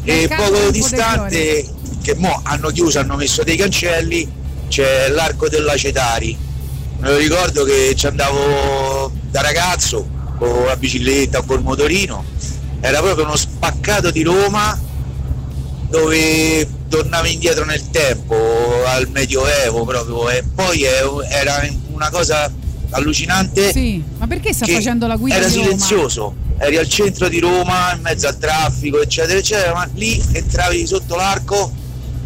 [0.05, 1.65] E poco distante,
[2.03, 4.29] che mo hanno chiuso, hanno messo dei cancelli,
[4.69, 6.37] c'è l'arco della Cetari.
[6.99, 10.07] Me lo ricordo che ci andavo da ragazzo
[10.39, 12.25] con la bicicletta o col motorino,
[12.85, 14.79] era proprio uno spaccato di Roma
[15.89, 18.37] dove tornavi indietro nel tempo,
[18.87, 22.53] al medioevo proprio, e poi è- era una cosa
[22.91, 23.73] allucinante.
[23.73, 27.95] Sì, ma perché sta che facendo la guida Era silenzioso, eri al centro di Roma,
[27.95, 31.73] in mezzo al traffico, eccetera, eccetera, ma lì entravi sotto l'arco,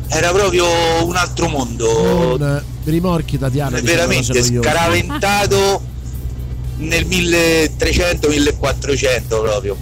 [0.09, 0.67] era proprio
[1.05, 3.79] un altro mondo, eh, rimorchi Tatiana.
[3.81, 5.83] veramente scaraventato
[6.79, 9.77] nel 1300-1400 proprio.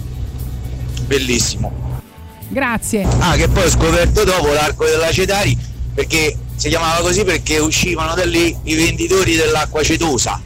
[1.07, 2.01] Bellissimo.
[2.49, 3.07] Grazie.
[3.19, 5.57] Ah, che poi ho scoperto dopo l'arco della Cetari
[5.93, 10.41] perché si chiamava così perché uscivano da lì i venditori dell'acqua cetosa.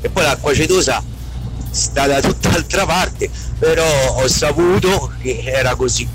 [0.00, 1.02] E poi l'acqua cetosa
[1.70, 6.06] sta da tutt'altra parte, però ho saputo che era così.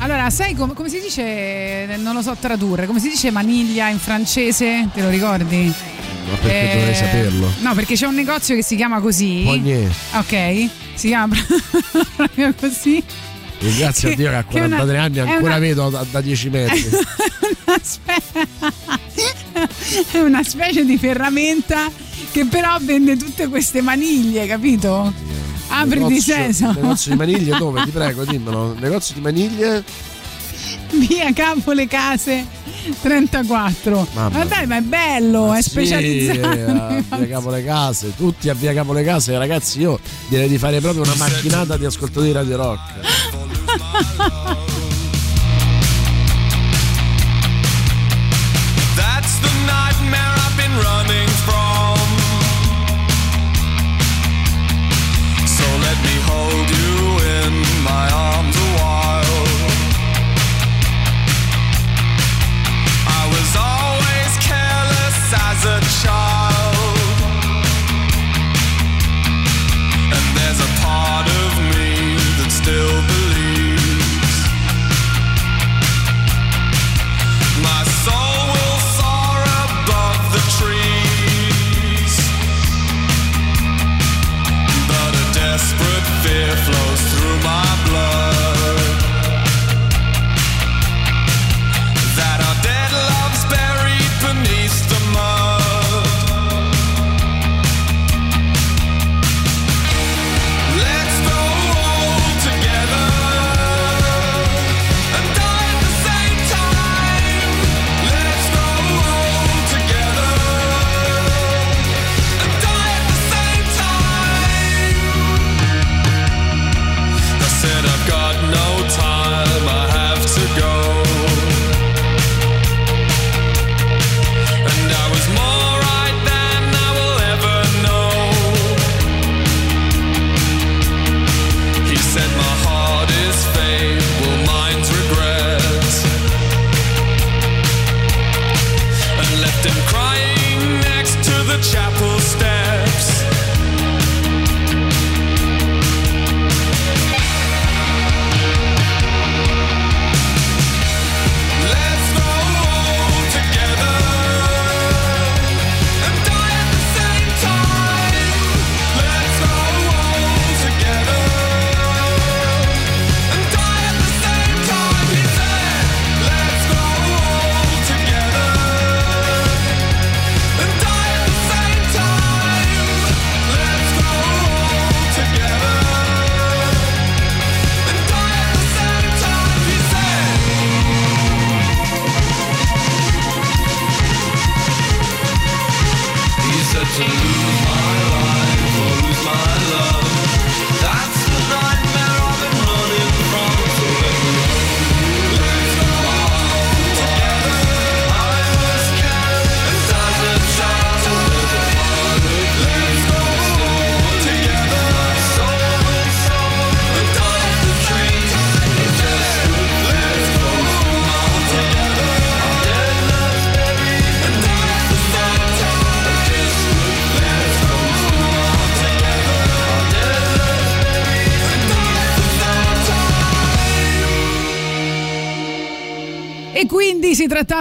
[0.00, 1.86] Allora, sai com- come si dice?
[1.98, 2.86] Non lo so tradurre.
[2.86, 4.88] Come si dice maniglia in francese?
[4.94, 5.72] Te lo ricordi?
[6.30, 7.52] Ma perché Eh, dovrei saperlo?
[7.60, 9.42] No, perché c'è un negozio che si chiama così.
[9.44, 9.90] Pognier.
[10.14, 11.34] Ok, si chiama
[12.16, 13.02] proprio così.
[13.60, 16.20] Ringrazio a Dio che a che è una- 43 anni ancora una- vedo da, da
[16.20, 16.84] 10 metri.
[17.68, 18.22] Una spe-
[20.12, 21.90] è una specie di ferramenta
[22.30, 25.12] che però vende tutte queste maniglie, capito?
[25.68, 26.72] Apri di Negozio- senso.
[26.72, 27.84] Negozio di maniglie dove?
[27.84, 28.74] Ti prego, dimmelo.
[28.78, 29.84] Negozio di maniglie?
[30.92, 32.44] Via Capo le Case
[33.02, 34.08] 34.
[34.14, 37.04] Mamma Ma dai, ma è bello, è Sì, specializzato.
[37.10, 39.80] a via Capo le Case, tutti a via Capo le Case, ragazzi.
[39.80, 39.98] Io
[40.28, 42.80] direi di fare proprio una macchinata di ascoltatori di Radio Rock.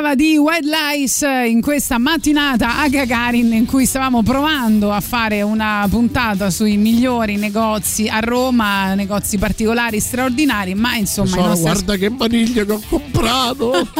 [0.08, 5.41] trattava di White Lies in questa mattinata a Gagarin in cui stavamo provando a fare
[5.41, 11.28] una puntata sui migliori negozi a Roma, negozi particolari, straordinari, ma insomma...
[11.30, 13.88] So, nostri guarda che maniglia che ho comprato.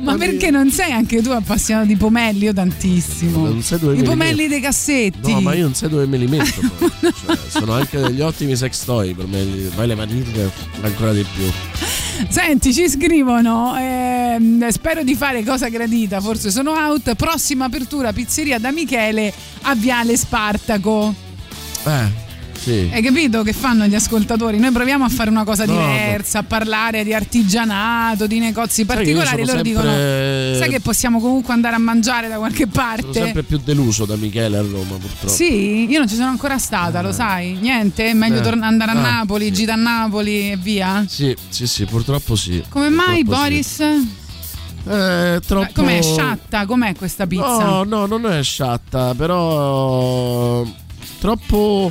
[0.00, 2.44] Ma perché non sei anche tu appassionato di pomelli?
[2.44, 3.48] Io tantissimo.
[3.48, 5.32] I me li pomelli dei cassetti.
[5.32, 6.60] No, ma io non sai dove me li metto.
[7.00, 9.44] Cioè, sono anche degli ottimi sex toy per me.
[9.74, 10.50] Poi le maniglie
[10.80, 11.44] ancora di più.
[12.28, 13.76] Senti, ci scrivono.
[13.76, 16.20] ehm, spero di fare cosa gradita.
[16.20, 17.14] Forse sono out.
[17.14, 21.14] Prossima apertura pizzeria da Michele a Viale Spartaco.
[21.84, 22.25] Eh,
[22.66, 22.90] sì.
[22.92, 24.58] Hai capito che fanno gli ascoltatori?
[24.58, 29.44] Noi proviamo a fare una cosa No, diversa, a parlare di artigianato, di negozi particolari.
[29.46, 33.12] sono Loro sempre- dicono: Sai che possiamo comunque andare a mangiare da qualche Sono parte?
[33.12, 35.28] sempre più deluso da Michele a Roma, purtroppo.
[35.28, 37.56] Sì, io non ci sono ancora stata, lo sai?
[37.60, 38.06] Niente?
[38.10, 38.42] È meglio Eh.
[38.42, 41.04] torn- andare a Ah, Napoli, gita a Napoli e via?
[41.08, 42.62] Sì, sì, sì, purtroppo sì.
[42.68, 43.48] Come mai, Purtroppo sì.
[43.48, 43.80] Boris?
[44.88, 45.72] Eh, troppo...
[45.74, 46.64] Com'è sciatta?
[46.66, 47.64] Com'è questa pizza?
[47.64, 50.64] No, no, non è sciatta, però
[51.18, 51.90] troppo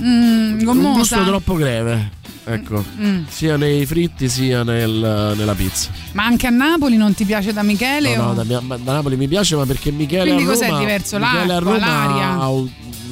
[0.00, 2.20] Mm, un gusto troppo greve.
[2.44, 3.22] Ecco, Mm.
[3.28, 5.90] sia nei fritti sia nel- nella pizza.
[6.12, 8.16] Ma anche a Napoli non ti piace da Michele?
[8.16, 10.78] No, o- no, da, da Napoli mi piace, ma perché Michele Quindi a cos'è Roma,
[10.80, 11.18] diverso?
[11.18, 12.28] Michele a Roma l'aria?
[12.40, 12.50] ha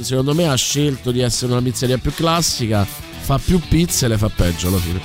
[0.00, 4.18] secondo me ha scelto di essere una pizzeria più classica, fa più pizze e le
[4.18, 5.00] fa peggio alla fine.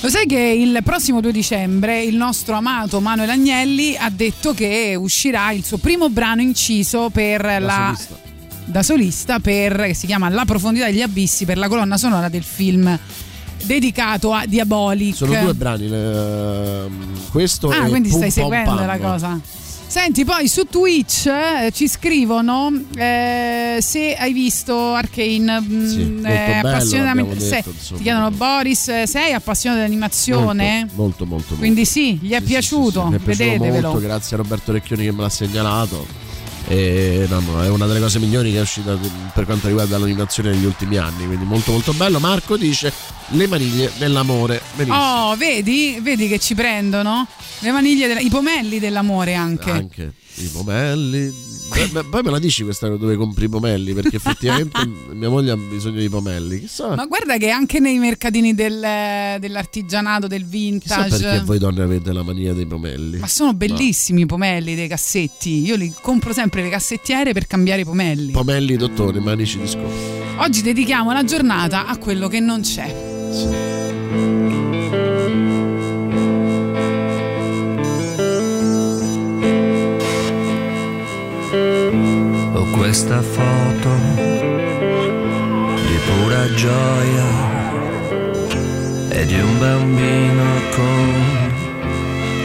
[0.00, 4.94] Lo sai che il prossimo 2 dicembre il nostro amato Manuel Agnelli ha detto che
[4.98, 8.24] uscirà il suo primo brano inciso per la solista.
[8.66, 12.42] Da solista per che si chiama La profondità degli abissi per la colonna sonora del
[12.42, 12.98] film
[13.64, 15.14] dedicato a Diabolic.
[15.16, 18.86] Sono due brani, ehm, questo Ah, quindi stai seguendo Pam.
[18.86, 19.40] la cosa.
[19.88, 26.26] Senti, poi su Twitch eh, ci scrivono eh, se hai visto Arcane, mh, Sì, molto
[26.28, 27.96] eh, bello, appassionatamente- se- detto, insomma.
[27.98, 30.80] ti chiedono Boris, eh, sei appassionato di animazione?
[30.94, 31.54] Molto, molto, molto.
[31.54, 33.88] Quindi sì, gli è piaciuto, Mi è piaciuto vedetevelo.
[33.92, 36.06] molto, grazie a Roberto Recchioni che me l'ha segnalato.
[36.68, 38.98] E, no, no, è una delle cose migliori che è uscita
[39.32, 41.26] per quanto riguarda l'animazione negli ultimi anni.
[41.26, 42.18] Quindi molto molto bello.
[42.18, 42.92] Marco dice
[43.28, 44.60] le maniglie dell'amore.
[44.74, 45.30] Benissimo.
[45.30, 45.98] Oh, vedi?
[46.02, 47.26] Vedi che ci prendono?
[47.60, 49.70] Le maniglie, della- i pomelli dell'amore anche.
[49.70, 51.45] Anche i pomelli.
[51.92, 53.92] Beh, poi me la dici questa dove compri i pomelli?
[53.92, 54.78] Perché effettivamente
[55.12, 56.60] mia moglie ha bisogno di pomelli.
[56.60, 61.08] Chissà, Ma guarda che anche nei mercatini del- dell'artigianato, del chissà vintage.
[61.18, 63.18] perché voi donne avete la mania dei pomelli.
[63.18, 65.64] Ma sono bellissimi i pomelli dei cassetti.
[65.64, 68.32] Io li compro sempre le cassettiere per cambiare i pomelli.
[68.32, 69.90] Pomelli dottore, manici di scopo.
[70.38, 72.94] Oggi dedichiamo la giornata a quello che non c'è.
[72.94, 73.65] Ho
[82.86, 83.90] questa foto
[85.88, 87.28] di pura gioia
[89.08, 91.12] e di un bambino con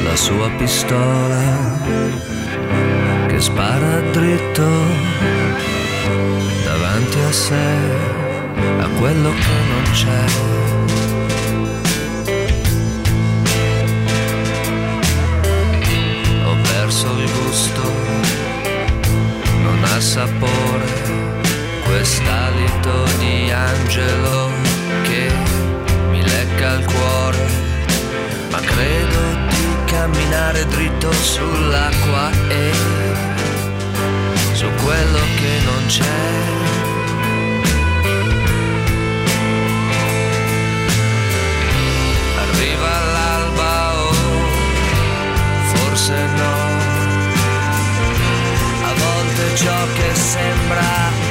[0.04, 1.78] la sua pistola
[3.28, 4.68] che spara dritto
[6.66, 7.78] davanti a sé
[8.80, 10.91] a quello che non c'è.
[20.02, 20.90] Sapore
[21.86, 24.50] quest'alito di angelo
[25.04, 25.32] che
[26.10, 27.46] mi lecca il cuore,
[28.50, 32.72] ma credo di camminare dritto sull'acqua e
[34.54, 36.61] su quello che non c'è.
[49.56, 51.31] Ciò che sembra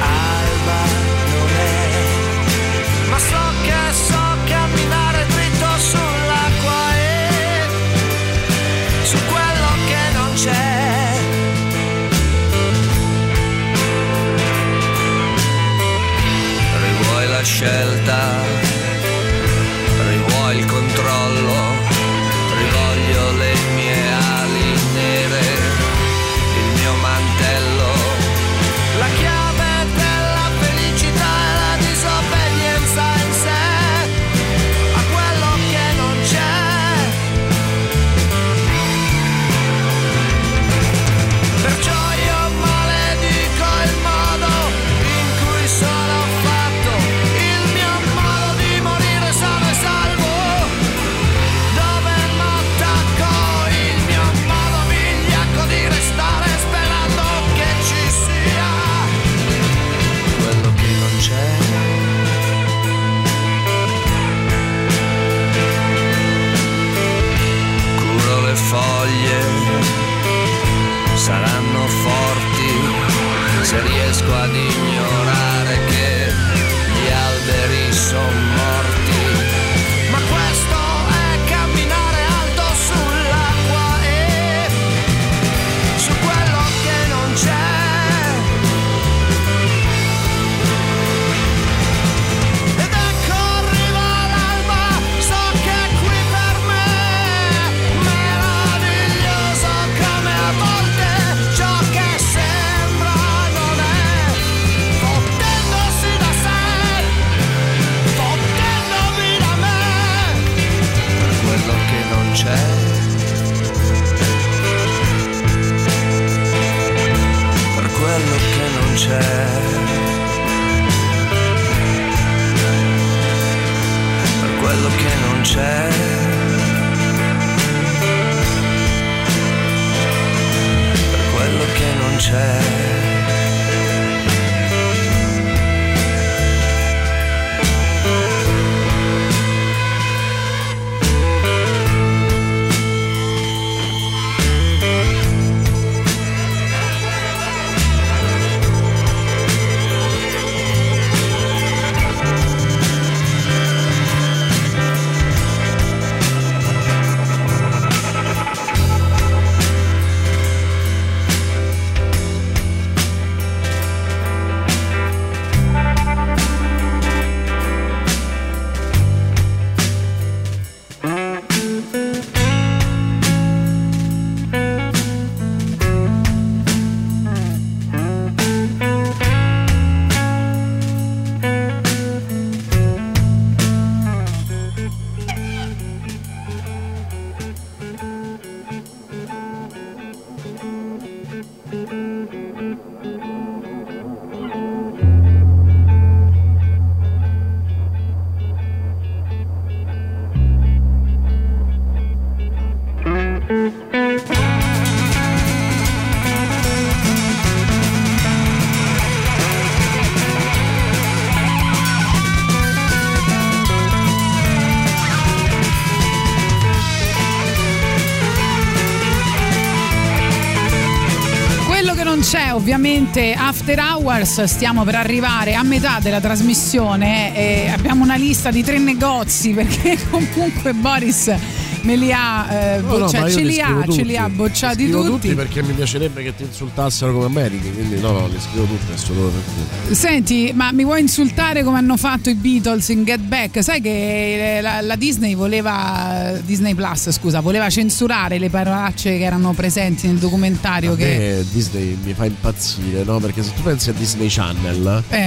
[223.11, 228.63] ovviamente After Hours, stiamo per arrivare a metà della trasmissione e abbiamo una lista di
[228.63, 231.35] tre negozi perché comunque Boris
[231.81, 234.17] me li ha, eh, No, no, boccia- io ce li ha, scrivo ce li tutti.
[234.17, 235.33] ha bocciati Li scrivo tutti.
[235.33, 239.95] perché mi piacerebbe che ti insultassero come America, quindi no, no, li scrivo tutti assolutamente.
[239.95, 243.63] Senti, ma mi vuoi insultare come hanno fatto i Beatles in Get Back?
[243.63, 249.23] Sai che eh, la, la Disney voleva Disney Plus, scusa, voleva censurare le parolacce che
[249.23, 253.19] erano presenti nel documentario A che Disney mi fa impazzire, no?
[253.19, 255.17] Perché se tu pensi a Disney Channel, eh?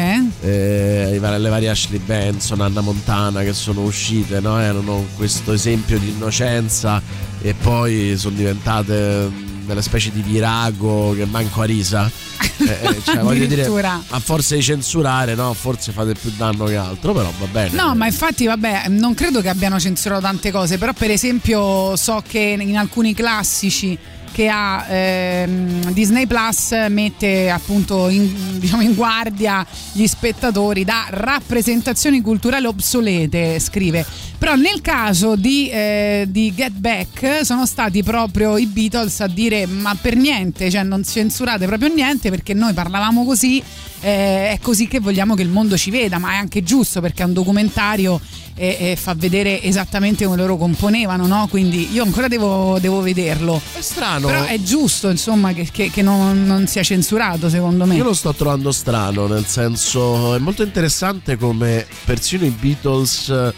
[0.42, 0.93] eh,
[1.30, 4.60] le varie Ashley Benson, Anna Montana che sono uscite, no?
[4.60, 7.02] Erano questo esempio di innocenza
[7.40, 9.30] e poi sono diventate
[9.64, 12.10] delle specie di virago che manco a risa.
[12.58, 15.52] Eh, eh, cioè, voglio dire, a forza di censurare, no?
[15.54, 17.70] Forse fate più danno che altro, però va bene.
[17.74, 22.22] No, ma infatti, vabbè, non credo che abbiano censurato tante cose, però per esempio so
[22.26, 23.98] che in alcuni classici
[24.34, 32.20] che ha ehm, Disney Plus mette appunto in, diciamo in guardia gli spettatori da rappresentazioni
[32.20, 34.04] culturali obsolete, scrive.
[34.36, 39.66] Però nel caso di, eh, di Get Back sono stati proprio i Beatles a dire
[39.66, 43.62] ma per niente, cioè non censurate proprio niente perché noi parlavamo così,
[44.00, 47.22] eh, è così che vogliamo che il mondo ci veda, ma è anche giusto perché
[47.22, 48.20] è un documentario
[48.56, 51.46] e, e fa vedere esattamente come loro componevano, no?
[51.50, 53.60] Quindi io ancora devo, devo vederlo.
[53.76, 54.26] È strano.
[54.28, 57.96] Però è giusto, insomma, che, che- che non, non sia censurato, secondo me.
[57.96, 63.52] Io lo sto trovando strano, nel senso è molto interessante come persino i Beatles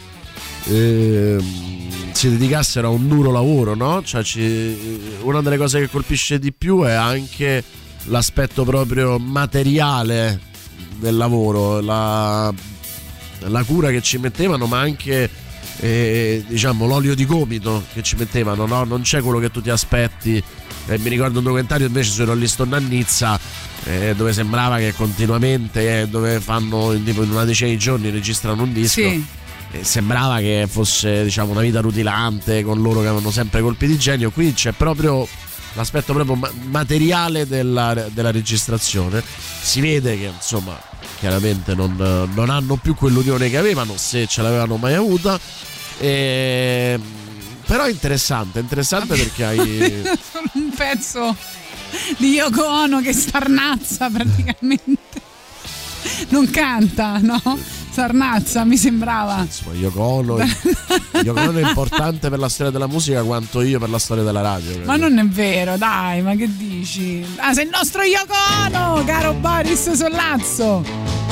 [0.68, 1.42] ehm,
[2.12, 4.02] si dedicassero a un duro lavoro, no?
[4.02, 7.62] Cioè, ci- una delle cose che colpisce di più è anche
[8.04, 10.40] l'aspetto proprio materiale
[10.98, 12.52] del lavoro, la,
[13.40, 15.28] la cura che ci mettevano, ma anche
[15.80, 18.84] eh, diciamo l'olio di gomito che ci mettevano, no?
[18.84, 20.42] Non c'è quello che tu ti aspetti.
[20.88, 23.38] Eh, mi ricordo un documentario invece su Rolling Stone a Nizza
[23.84, 28.10] eh, dove sembrava che continuamente, eh, dove fanno in, tipo in una decina di giorni
[28.10, 29.00] registrano un disco.
[29.00, 29.24] Sì.
[29.72, 33.98] E sembrava che fosse diciamo una vita rutilante con loro che avevano sempre colpi di
[33.98, 34.30] genio.
[34.30, 35.26] Qui c'è proprio
[35.76, 39.22] l'aspetto proprio ma- materiale della, della registrazione.
[39.60, 40.78] Si vede che insomma
[41.18, 41.94] chiaramente non,
[42.34, 45.38] non hanno più quell'unione che avevano, se ce l'avevano mai avuta.
[45.98, 46.98] E,
[47.64, 50.02] però è interessante, interessante perché hai.
[50.54, 51.36] un pezzo
[52.18, 55.04] di Yoko Ono che starnazza praticamente.
[56.28, 57.40] Non canta, no?
[57.96, 59.38] Sarnazza, mi sembrava.
[59.38, 60.38] Insomma, Yoko Ono,
[61.22, 64.42] Yoko Ono è importante per la storia della musica quanto io per la storia della
[64.42, 64.84] radio.
[64.84, 67.24] Ma non è vero, dai, ma che dici?
[67.36, 68.34] Ah, sei il nostro Yoko
[68.66, 71.25] Ono, caro Boris Sollazzo.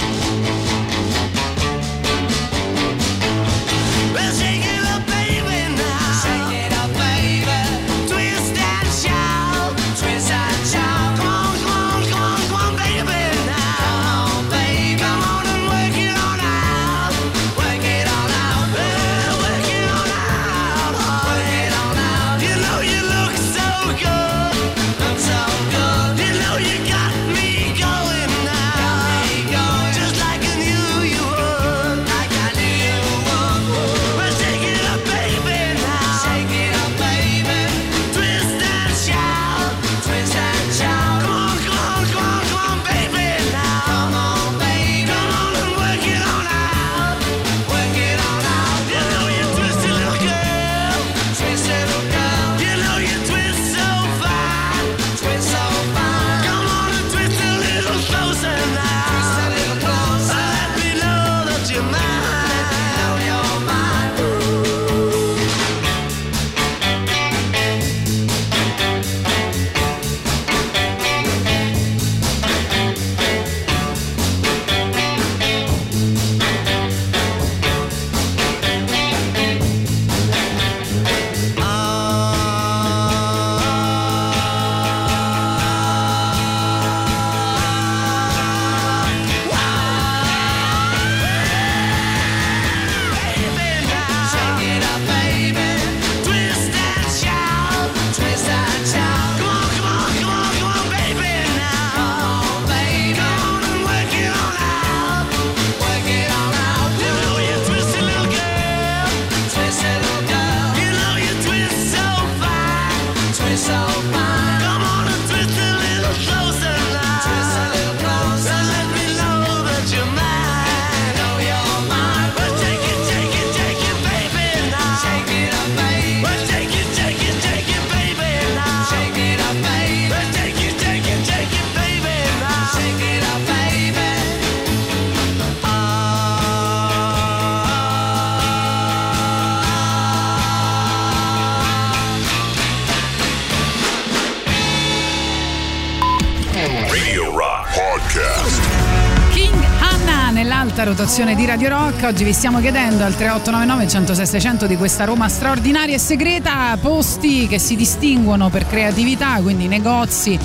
[150.85, 152.03] Rotazione di Radio Rock.
[152.05, 157.47] Oggi vi stiamo chiedendo al 3899 106 600 di questa Roma straordinaria e segreta, posti
[157.47, 160.39] che si distinguono per creatività, quindi negozi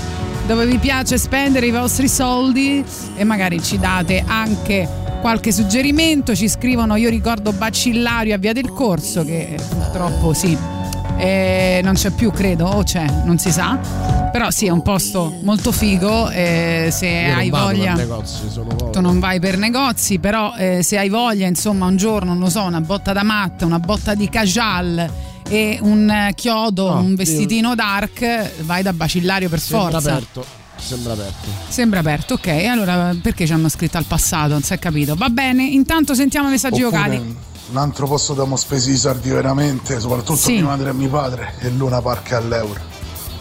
[0.47, 2.83] dove vi piace spendere i vostri soldi
[3.15, 4.87] e magari ci date anche
[5.19, 6.33] qualche suggerimento.
[6.33, 10.57] Ci scrivono io ricordo Bacillario a Via del Corso che eh, purtroppo sì.
[11.17, 15.37] eh, non c'è più credo o c'è non si sa però sì è un posto
[15.43, 18.41] molto figo eh, se Io non hai voglia negozi,
[18.91, 22.49] tu non vai per negozi, però eh, se hai voglia, insomma, un giorno, non lo
[22.49, 25.09] so, una botta da matta, una botta di cajal
[25.47, 30.09] e un chiodo, No, un io- vestitino dark, vai da bacillario per Sembra forza.
[30.11, 30.45] aperto.
[30.79, 31.47] Sembra aperto.
[31.67, 32.47] Sembra aperto, ok.
[32.47, 34.53] Allora perché ci hanno scritto al passato?
[34.53, 35.15] Non si è capito.
[35.15, 37.35] Va bene, intanto sentiamo i messaggi Oppure vocali.
[37.71, 40.53] Un altro posto da spesi i sardi veramente, soprattutto Sì.
[40.53, 42.79] mia madre e mio padre, è Luna Park all'Euro.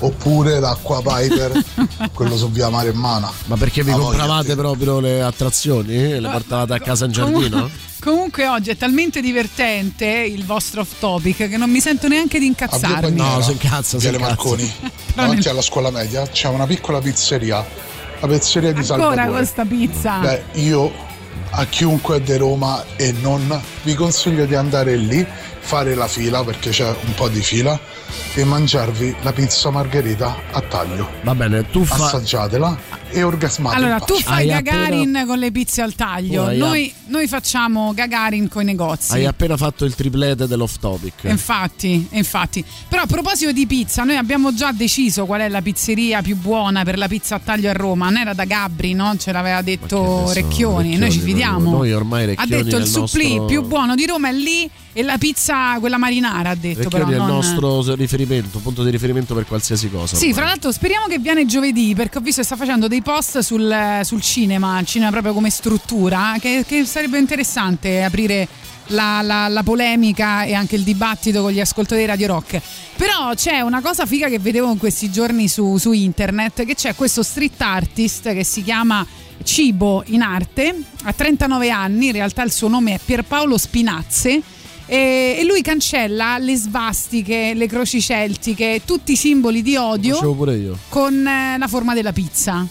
[0.00, 1.64] Oppure l'acqua Piper,
[2.12, 3.30] quello su via Maremmana.
[3.46, 6.20] Ma perché vi compravate proprio le attrazioni?
[6.20, 7.68] Le portavate a casa in giardino?
[8.00, 12.44] Comunque oggi è talmente divertente il vostro off topic che non mi sento neanche di
[12.44, 13.10] A incazzarmi.
[13.12, 14.24] Via Paniera, incazza, si incazza.
[14.24, 14.72] Marconi,
[15.14, 17.66] davanti alla scuola media, c'è una piccola pizzeria,
[18.20, 19.28] la pizzeria di Ancora Salvatore.
[19.30, 20.18] questa pizza.
[20.18, 20.92] Beh, io
[21.50, 25.26] a chiunque è di Roma e non vi consiglio di andare lì,
[25.58, 27.78] fare la fila perché c'è un po' di fila
[28.34, 31.08] e mangiarvi la pizza margherita a taglio.
[31.22, 32.76] Va bene, tu fa- assaggiatela
[33.10, 33.76] e orgasmate.
[33.76, 38.48] Allora, tu fai Gagarin con le pizze al taglio, Tu hai noi, noi facciamo Gagarin
[38.48, 39.12] con i negozi.
[39.12, 41.24] Hai appena fatto il triplete dell'off topic.
[41.24, 42.64] Infatti, infatti.
[42.88, 46.84] Però a proposito di pizza, noi abbiamo già deciso qual è la pizzeria più buona
[46.84, 48.06] per la pizza a taglio a Roma.
[48.06, 49.16] Non era da Gabri, no?
[49.18, 50.90] Ce l'aveva detto adesso Recchioni.
[50.96, 51.70] Noi Recchioni, ci fidiamo.
[51.70, 54.70] noi ormai ha Recchioni detto è il supplì nostro- più buono di Roma è lì
[54.92, 56.88] e la pizza, quella marinara, ha detto.
[56.88, 57.28] Perché Però è il non...
[57.28, 60.16] nostro riferimento, punto di riferimento per qualsiasi cosa.
[60.16, 63.38] Sì, fra l'altro speriamo che viene giovedì perché ho visto che sta facendo dei post
[63.40, 68.46] sul, sul cinema, il cinema proprio come struttura, che, che sarebbe interessante aprire
[68.88, 72.60] la, la- la polemica e anche il dibattito con gli ascoltatori di Radio Rock.
[72.96, 76.94] Però c'è una cosa figa che vedevo in questi giorni su, su internet, che c'è
[76.94, 79.06] questo street artist che si chiama
[79.42, 84.42] Cibo in arte, ha 39 anni, in realtà il suo nome è Pierpaolo Spinazze.
[84.90, 90.16] E e lui cancella le svastiche, le croci celtiche, tutti i simboli di odio
[90.88, 92.66] con eh, la forma della pizza.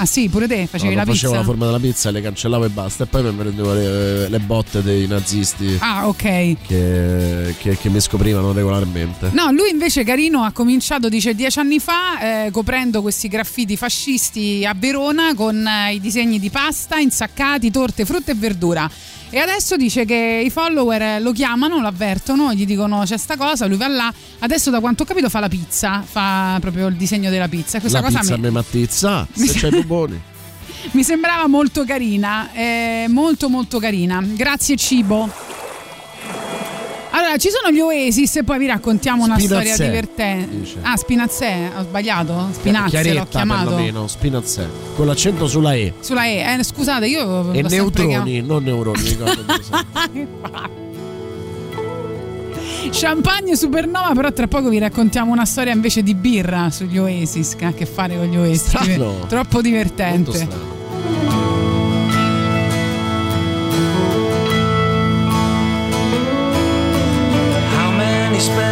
[0.00, 1.36] Ah sì, pure te facevi No, la facevo pizza?
[1.38, 3.04] la forma della pizza, le cancellavo e basta.
[3.04, 6.56] E poi mi prendevo le, le botte dei nazisti Ah, ok.
[6.66, 9.30] che, che- che mi scoprivano regolarmente.
[9.32, 14.64] No, lui invece carino ha cominciato, dice, dieci anni fa, eh, coprendo questi graffiti fascisti
[14.64, 18.88] a Verona con eh, i disegni di pasta, insaccati, torte, frutta e verdura.
[19.30, 23.66] E adesso dice che i follower lo chiamano, lo avvertono, gli dicono c'è sta cosa,
[23.66, 24.12] lui va là.
[24.38, 27.78] Adesso da quanto ho capito fa la pizza, fa proprio il disegno della pizza.
[27.78, 30.18] Questa la cosa pizza mi, me mattizza, se c'è più buoni.
[30.92, 34.22] mi sembrava molto carina, eh, molto molto carina.
[34.24, 35.57] Grazie cibo.
[37.18, 40.56] Allora, ci sono gli Oasis e poi vi raccontiamo una Spinazzè, storia divertente.
[40.56, 40.76] dice.
[40.82, 42.48] Ah, Spinazzè, ho sbagliato?
[42.52, 43.64] Spinazze l'ho Chiaretta chiamato.
[43.70, 44.66] perlomeno, spinazzè.
[44.94, 45.94] Con l'accento sulla E.
[45.98, 49.16] Sulla E, eh, scusate, io E l'ho neutroni, non neuroni,
[52.90, 57.64] Champagne Supernova, però tra poco vi raccontiamo una storia invece di birra sugli Oasis che
[57.64, 58.68] ha a che fare con gli Oasis.
[58.68, 59.26] Strano.
[59.26, 60.32] Troppo Molto divertente.
[60.32, 61.47] strano.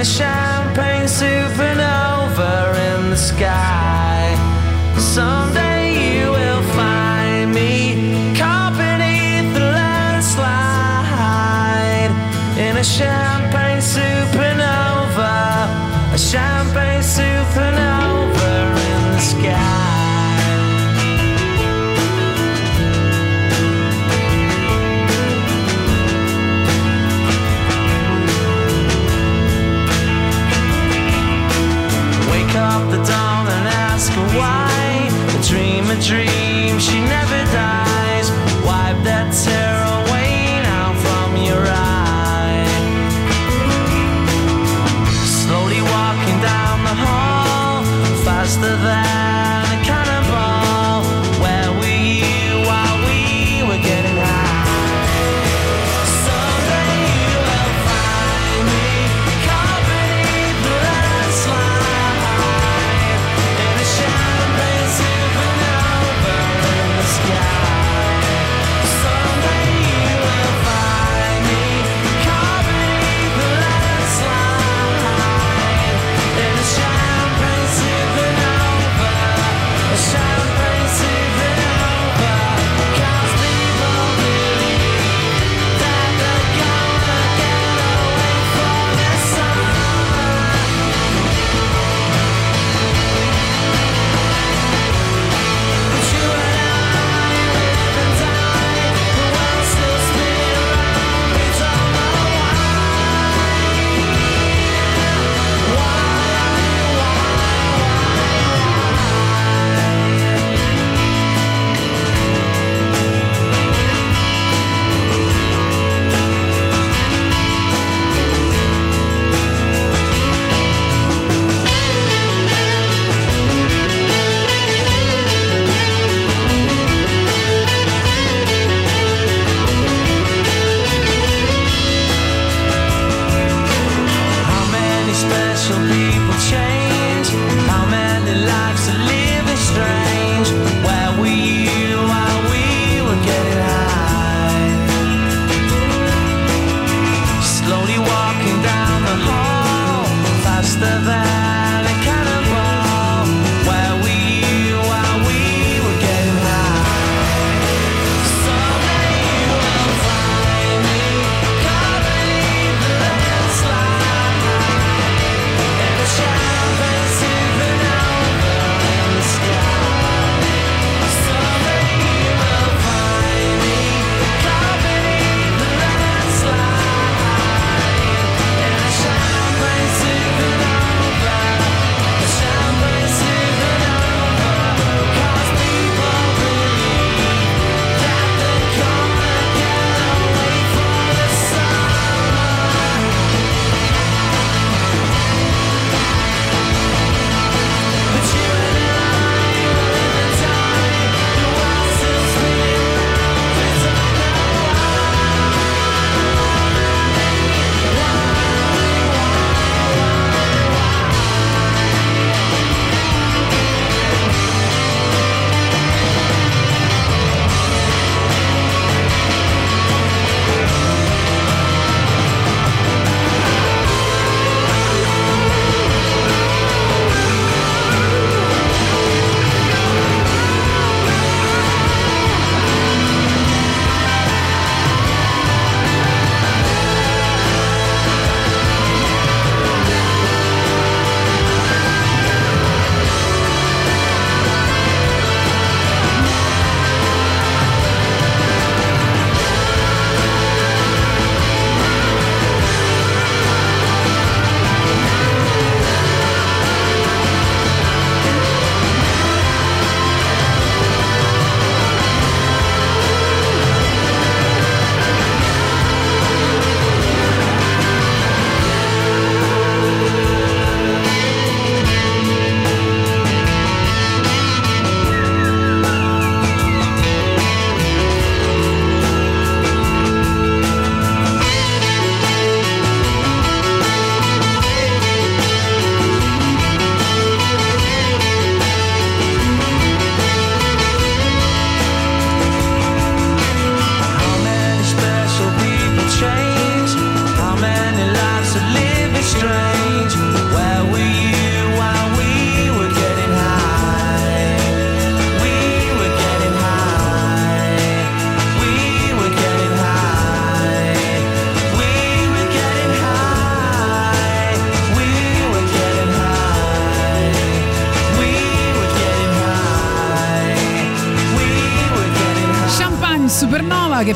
[0.00, 4.34] a champagne supernova in the sky.
[4.96, 10.40] Someday you will find me caught beneath the landslide
[12.56, 13.29] in a champagne
[35.90, 36.39] geometry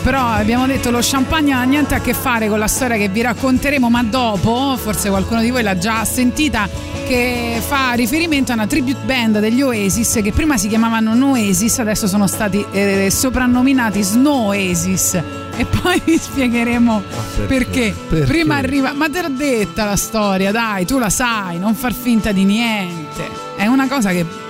[0.05, 3.23] però abbiamo detto lo champagne ha niente a che fare con la storia che vi
[3.23, 6.69] racconteremo, ma dopo, forse qualcuno di voi l'ha già sentita,
[7.07, 12.07] che fa riferimento a una tribute band degli Oasis che prima si chiamavano Noasis, adesso
[12.07, 15.23] sono stati eh, soprannominati Snowasis.
[15.57, 17.03] E poi vi spiegheremo
[17.47, 17.95] perché.
[18.07, 18.27] Perché?
[18.27, 22.31] Prima arriva, ma te l'ho detta la storia, dai, tu la sai, non far finta
[22.31, 23.27] di niente.
[23.57, 24.44] È una cosa che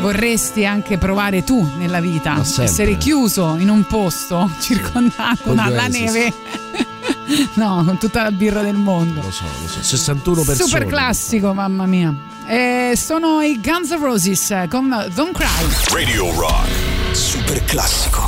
[0.00, 6.32] vorresti anche provare tu nella vita, essere chiuso in un posto circondato Con dalla neve.
[7.54, 9.20] no, con tutta la birra del mondo.
[9.22, 9.82] Lo so, lo so.
[9.82, 10.68] 61 persone.
[10.68, 12.14] Super classico, mamma mia.
[12.46, 15.92] Eh, sono i Guns N' Roses con Don't Cry.
[15.92, 16.68] Radio Rock.
[17.12, 18.27] Super classico.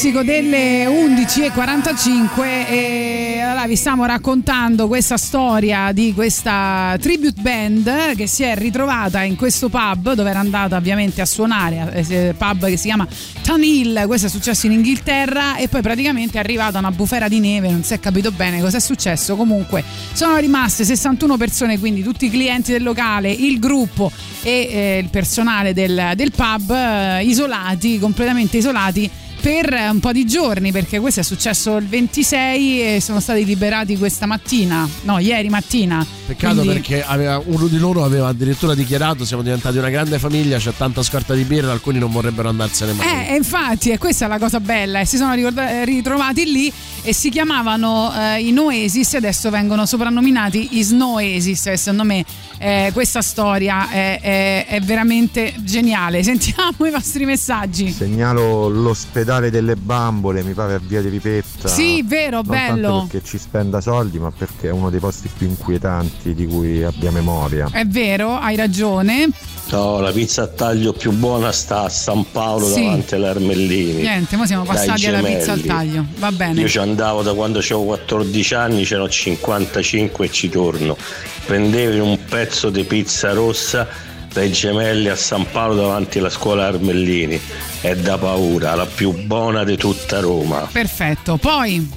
[0.00, 8.26] Classico delle 11.45 e allora vi stiamo raccontando questa storia di questa tribute band che
[8.26, 12.78] si è ritrovata in questo pub dove era andata ovviamente a suonare, eh, pub che
[12.78, 13.06] si chiama
[13.42, 17.38] Tun Hill, questo è successo in Inghilterra e poi praticamente è arrivata una bufera di
[17.38, 22.02] neve, non si è capito bene cosa è successo, comunque sono rimaste 61 persone, quindi
[22.02, 24.10] tutti i clienti del locale, il gruppo
[24.42, 30.26] e eh, il personale del, del pub eh, isolati, completamente isolati per un po' di
[30.26, 35.48] giorni perché questo è successo il 26 e sono stati liberati questa mattina, no ieri
[35.48, 36.04] mattina.
[36.26, 40.58] Peccato Quindi- perché aveva- uno di loro aveva addirittura dichiarato siamo diventati una grande famiglia,
[40.58, 43.28] c'è tanta scorta di birra, alcuni non vorrebbero andarsene mai.
[43.30, 45.00] Eh, infatti, e questa è la cosa bella.
[45.00, 49.86] e Si sono eh, ritrovati lì e si chiamavano eh, i Noesis e adesso vengono
[49.86, 51.66] soprannominati i Snoesis.
[51.66, 52.24] E secondo me
[52.58, 56.22] eh, questa storia è, è- è veramente geniale.
[56.24, 57.90] Sentiamo i vostri messaggi.
[57.90, 61.68] Segnalo l'ospedale delle bambole, mi pare a via di Ripetta.
[61.68, 62.88] Sì, vero, non bello.
[62.88, 66.82] tanto perché ci spenda soldi, ma perché è uno dei posti più inquietanti di cui
[66.82, 67.68] abbia memoria.
[67.70, 69.28] È vero, hai ragione.
[69.70, 72.82] No, la pizza a taglio più buona sta a San Paolo Sì.
[72.82, 74.02] davanti all'Armellini.
[74.02, 76.04] Niente, ora siamo passati alla pizza al taglio.
[76.18, 76.60] Va bene.
[76.60, 80.96] Io ci andavo da quando avevo 14 anni, c'erano 55 e ci torno.
[81.46, 83.88] Prendevi un pezzo di pizza rossa
[84.32, 87.40] dai gemelli a San Paolo davanti alla scuola Armellini.
[87.80, 90.68] È da paura, la più buona di tutta Roma.
[90.70, 91.36] Perfetto.
[91.36, 91.90] Poi.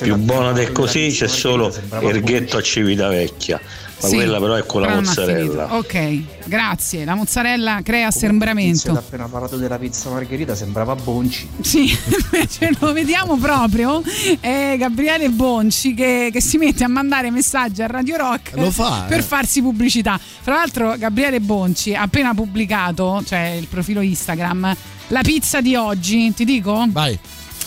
[0.00, 3.60] Più buona di così c'è solo il ghetto a Civitavecchia.
[4.00, 5.74] Ma Sì, quella però è con la mozzarella.
[5.74, 7.04] Ok, grazie.
[7.04, 8.90] La mozzarella crea Tizio assembramento.
[8.92, 11.48] ha appena parlato della pizza margherita, sembrava Bonci.
[11.60, 11.96] Sì,
[12.30, 14.02] invece lo vediamo proprio.
[14.38, 19.04] È Gabriele Bonci che, che si mette a mandare messaggi a Radio Rock Lo fa,
[19.08, 19.22] per eh.
[19.22, 20.18] farsi pubblicità.
[20.18, 24.76] Fra l'altro, Gabriele Bonci ha appena pubblicato, cioè il profilo Instagram,
[25.08, 26.32] la pizza di oggi.
[26.34, 26.84] Ti dico?
[26.88, 27.18] Vai.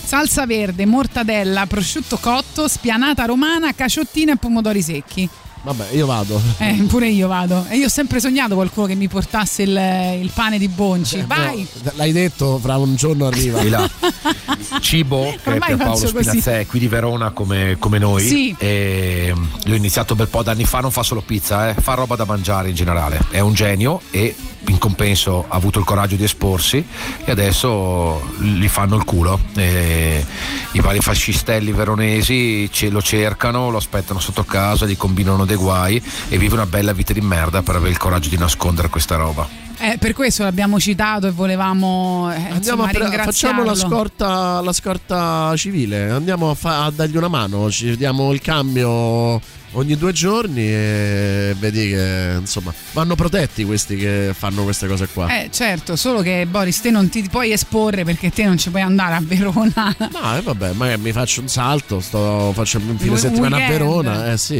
[0.02, 5.28] Salsa verde, mortadella, prosciutto cotto, spianata romana, caciottine e pomodori secchi.
[5.62, 6.40] Vabbè, io vado.
[6.58, 7.66] Eh, pure io vado.
[7.68, 11.22] E io ho sempre sognato qualcuno che mi portasse il, il pane di Bonci.
[11.26, 11.66] Vai!
[11.82, 13.62] No, l'hai detto, fra un giorno arriva.
[13.68, 13.90] Là.
[14.80, 16.22] Cibo, che è faccio così.
[16.22, 18.26] Spinazzè, qui di Verona come, come noi.
[18.26, 18.54] Sì.
[18.58, 21.74] E mm, lui ha iniziato un bel po' d'anni fa, non fa solo pizza, eh,
[21.74, 23.20] fa roba da mangiare in generale.
[23.30, 24.34] È un genio e
[24.70, 26.84] in compenso ha avuto il coraggio di esporsi
[27.24, 29.38] e adesso gli fanno il culo.
[29.56, 30.24] E
[30.72, 36.02] I vari fascistelli veronesi ce lo cercano, lo aspettano sotto casa, gli combinano dei guai
[36.28, 39.69] e vive una bella vita di merda per avere il coraggio di nascondere questa roba.
[39.82, 44.60] Eh, per questo l'abbiamo citato e volevamo eh, Andiamo insomma, a pre- facciamo la scorta,
[44.60, 49.40] la scorta civile, andiamo a, fa- a dargli una mano, ci diamo il cambio
[49.72, 55.28] ogni due giorni e vedi che insomma vanno protetti questi che fanno queste cose qua.
[55.28, 58.82] Eh certo, solo che Boris te non ti puoi esporre perché te non ci puoi
[58.82, 59.96] andare a Verona.
[60.10, 63.58] No, e vabbè, magari mi faccio un salto, sto, faccio un fine Un settimana a
[63.60, 63.78] weekend.
[63.78, 64.58] Verona, eh sì.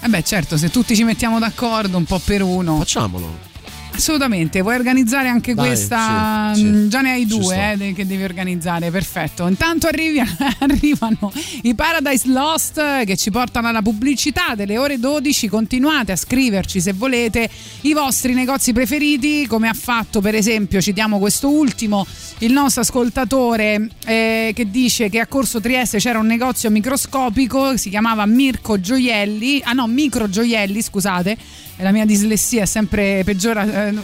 [0.00, 2.78] Eh beh certo, se tutti ci mettiamo d'accordo un po' per uno.
[2.78, 3.52] Facciamolo.
[3.96, 6.50] Assolutamente, vuoi organizzare anche Dai, questa?
[6.52, 6.66] sì, sì.
[6.66, 9.46] Mm, Già ne hai due eh, che devi organizzare, perfetto.
[9.46, 10.18] Intanto arrivi-
[10.58, 15.46] arrivano i Paradise Lost che ci portano alla pubblicità delle ore 12.
[15.48, 17.48] Continuate a scriverci se volete
[17.82, 22.04] i vostri negozi preferiti, come ha fatto per esempio, citiamo questo ultimo,
[22.38, 27.90] il nostro ascoltatore eh, che dice che a Corso Trieste c'era un negozio microscopico, si
[27.90, 31.36] chiamava Mirko Gioielli, ah no, Micro Gioielli, scusate,
[31.78, 33.94] la mia dislessia è sempre peggiora eh,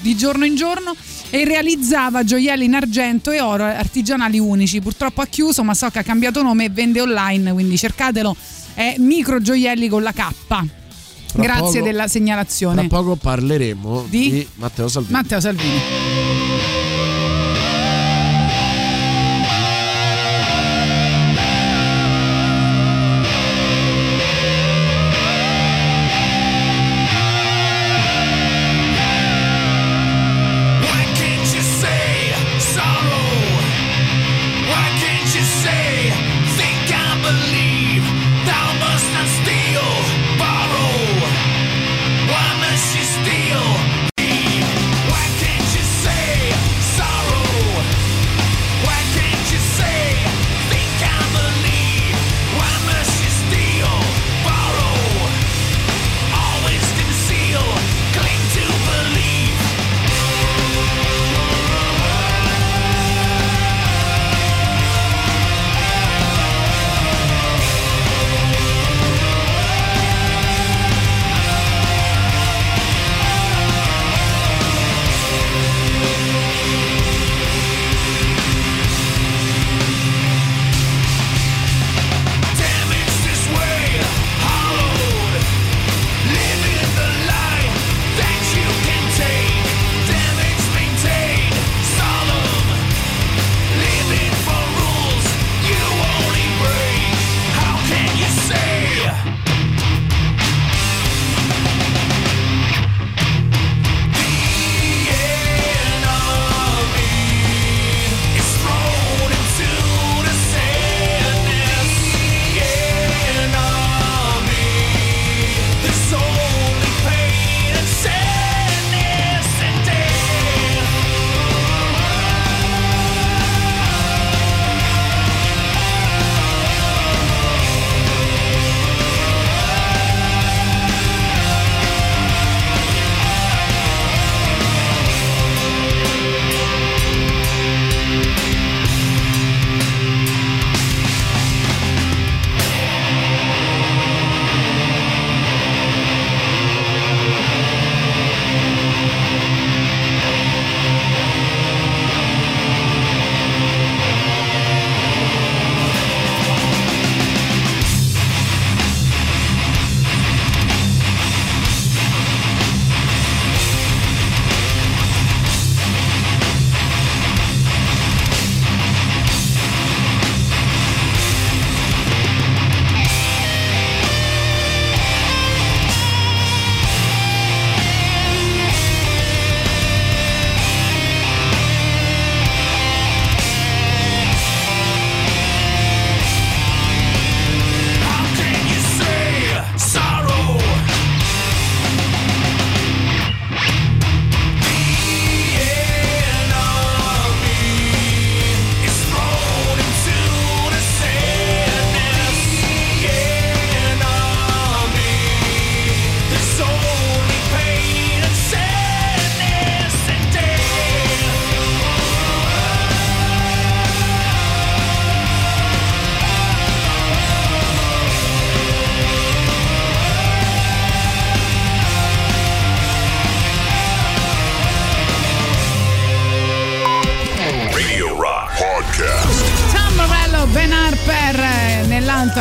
[0.00, 0.94] di giorno in giorno
[1.30, 4.80] e realizzava gioielli in argento e oro artigianali unici.
[4.80, 8.34] Purtroppo ha chiuso, ma so che ha cambiato nome e vende online, quindi cercatelo.
[8.74, 10.28] È Micro Gioielli con la K.
[10.46, 12.86] Fra Grazie poco- della segnalazione.
[12.86, 14.30] Tra poco parleremo Di?
[14.30, 15.12] di, Matteo Salvini.
[15.12, 16.47] Matteo Salvini.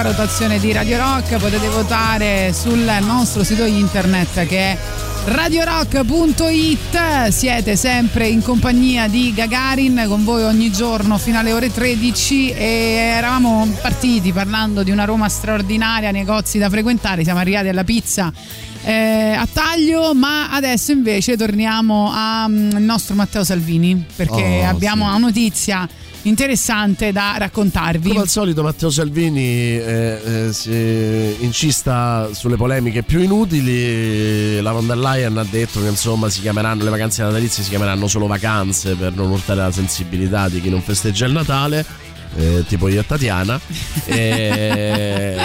[0.08, 1.36] Rotazione di Radio Rock.
[1.38, 4.78] Potete votare sul nostro sito internet che è
[5.26, 12.52] radiorock.it siete sempre in compagnia di Gagarin con voi ogni giorno fino alle ore 13
[12.52, 12.64] e
[13.18, 17.24] eravamo partiti parlando di una Roma straordinaria negozi da frequentare.
[17.26, 18.32] Siamo arrivati alla pizza
[18.84, 25.10] eh, a taglio ma adesso invece torniamo al nostro Matteo Salvini perché Oh, abbiamo sì.
[25.10, 25.90] una notizia
[26.28, 33.20] interessante da raccontarvi Come al solito Matteo Salvini eh, eh, si incista sulle polemiche più
[33.20, 34.62] inutili.
[34.62, 38.08] La von der Leyen ha detto che insomma si chiameranno le vacanze natalizie si chiameranno
[38.08, 41.86] solo vacanze per non urtare la sensibilità di chi non festeggia il Natale,
[42.36, 43.60] eh, tipo io e Tatiana.
[44.06, 45.38] e,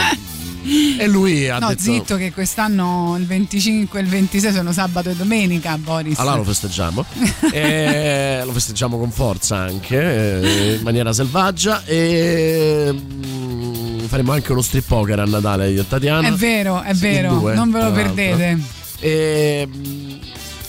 [0.98, 5.10] e lui ha no, detto zitto che quest'anno il 25 e il 26 sono sabato
[5.10, 6.18] e domenica, Boris.
[6.18, 7.04] Allora lo festeggiamo.
[7.52, 11.84] e lo festeggiamo con forza anche, eh, in maniera selvaggia.
[11.84, 16.28] E mm, faremo anche uno strip poker a Natale io e Tatiana.
[16.28, 18.58] È vero, è vero, non ve lo perdete.
[19.00, 19.68] E,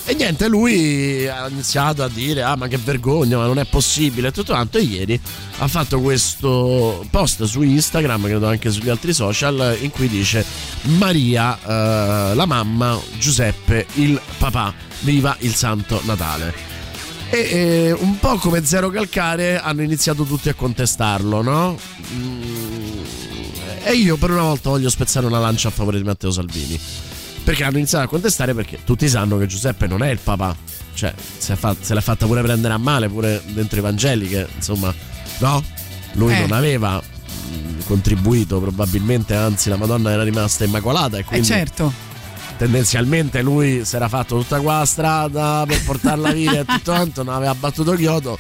[0.05, 4.27] e niente, lui ha iniziato a dire: Ah, ma che vergogna, ma non è possibile.
[4.27, 4.77] E tutto quanto.
[4.77, 5.19] E ieri
[5.59, 10.45] ha fatto questo post su Instagram, credo anche sugli altri social, in cui dice:
[10.97, 16.53] Maria, eh, la mamma, Giuseppe, il papà, viva il Santo Natale.
[17.29, 21.77] E eh, un po' come Zero Calcare hanno iniziato tutti a contestarlo, no?
[22.13, 23.03] Mm,
[23.85, 26.79] E io per una volta voglio spezzare una lancia a favore di Matteo Salvini.
[27.43, 30.55] Perché hanno iniziato a contestare perché tutti sanno che Giuseppe non è il papà.
[30.93, 34.47] Cioè, è fa- se l'è fatta pure prendere a male, pure dentro i Vangeli, che
[34.55, 34.93] insomma,
[35.39, 35.63] no?
[36.13, 36.39] Lui Eh.
[36.39, 41.91] non aveva mm, contribuito, probabilmente, anzi la Madonna era rimasta immacolata e Eh quindi certo.
[42.57, 47.33] tendenzialmente lui si era fatto tutta qua strada per portarla via e tutto quanto, non
[47.33, 48.37] aveva battuto chiodo.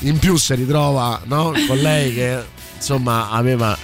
[0.00, 2.38] In più si ritrova no, con lei che
[2.76, 3.76] insomma aveva.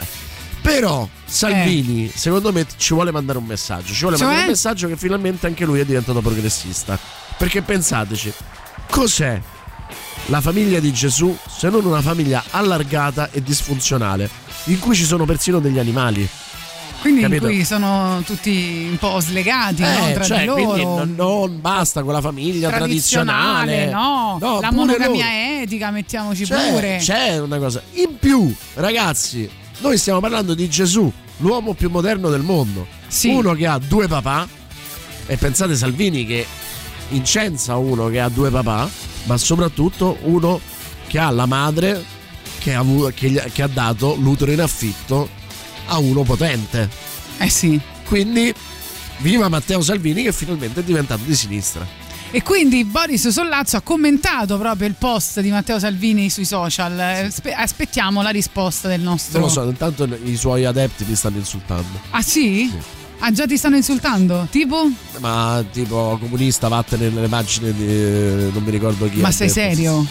[0.65, 3.93] Però Salvini, secondo me, ci vuole mandare un messaggio.
[3.93, 4.25] Ci vuole Cioè?
[4.25, 6.99] mandare un messaggio che finalmente anche lui è diventato progressista.
[7.37, 8.33] Perché pensateci,
[8.89, 9.39] cos'è
[10.29, 14.31] la famiglia di Gesù se non una famiglia allargata e disfunzionale,
[14.65, 16.27] in cui ci sono persino degli animali?
[17.03, 17.45] Quindi Capito?
[17.45, 20.77] qui sono tutti un po' slegati no, Eh, tra cioè, di loro.
[20.77, 23.91] non, non basta con la famiglia tradizionale.
[23.91, 25.63] no, No, la monogamia loro.
[25.63, 26.97] etica, mettiamoci C'è, pure.
[27.03, 27.83] c'è una cosa.
[27.97, 29.47] In più, ragazzi,
[29.85, 32.87] noi stiamo parlando di Gesù, l'uomo più moderno del mondo.
[33.29, 34.49] Uno che ha due papà.
[35.27, 36.47] E pensate Salvini che
[37.11, 38.89] incensa uno che ha due papà,
[39.25, 40.59] ma soprattutto uno
[41.07, 42.03] che ha la madre
[42.61, 42.83] che ha,
[43.15, 45.29] che che ha dato l'utero in affitto
[45.87, 46.89] a uno potente.
[47.37, 47.79] Eh sì.
[48.07, 48.55] Quindi,
[49.19, 51.87] viva Matteo Salvini che finalmente è diventato di sinistra.
[52.35, 56.99] E quindi Boris Sollazzo ha commentato proprio il post di Matteo Salvini sui social.
[56.99, 59.39] Eh, spe- aspettiamo la risposta del nostro.
[59.39, 62.01] Non lo so, intanto i suoi adepti li stanno insultando.
[62.11, 62.73] Ah sì?
[63.21, 64.49] Ah già ti stanno insultando?
[64.51, 64.91] Tipo?
[65.21, 68.51] Ma tipo comunista, vattene nelle pagine di.
[68.53, 69.21] non mi ricordo chi.
[69.21, 69.61] Ma sei detto.
[69.61, 70.07] serio?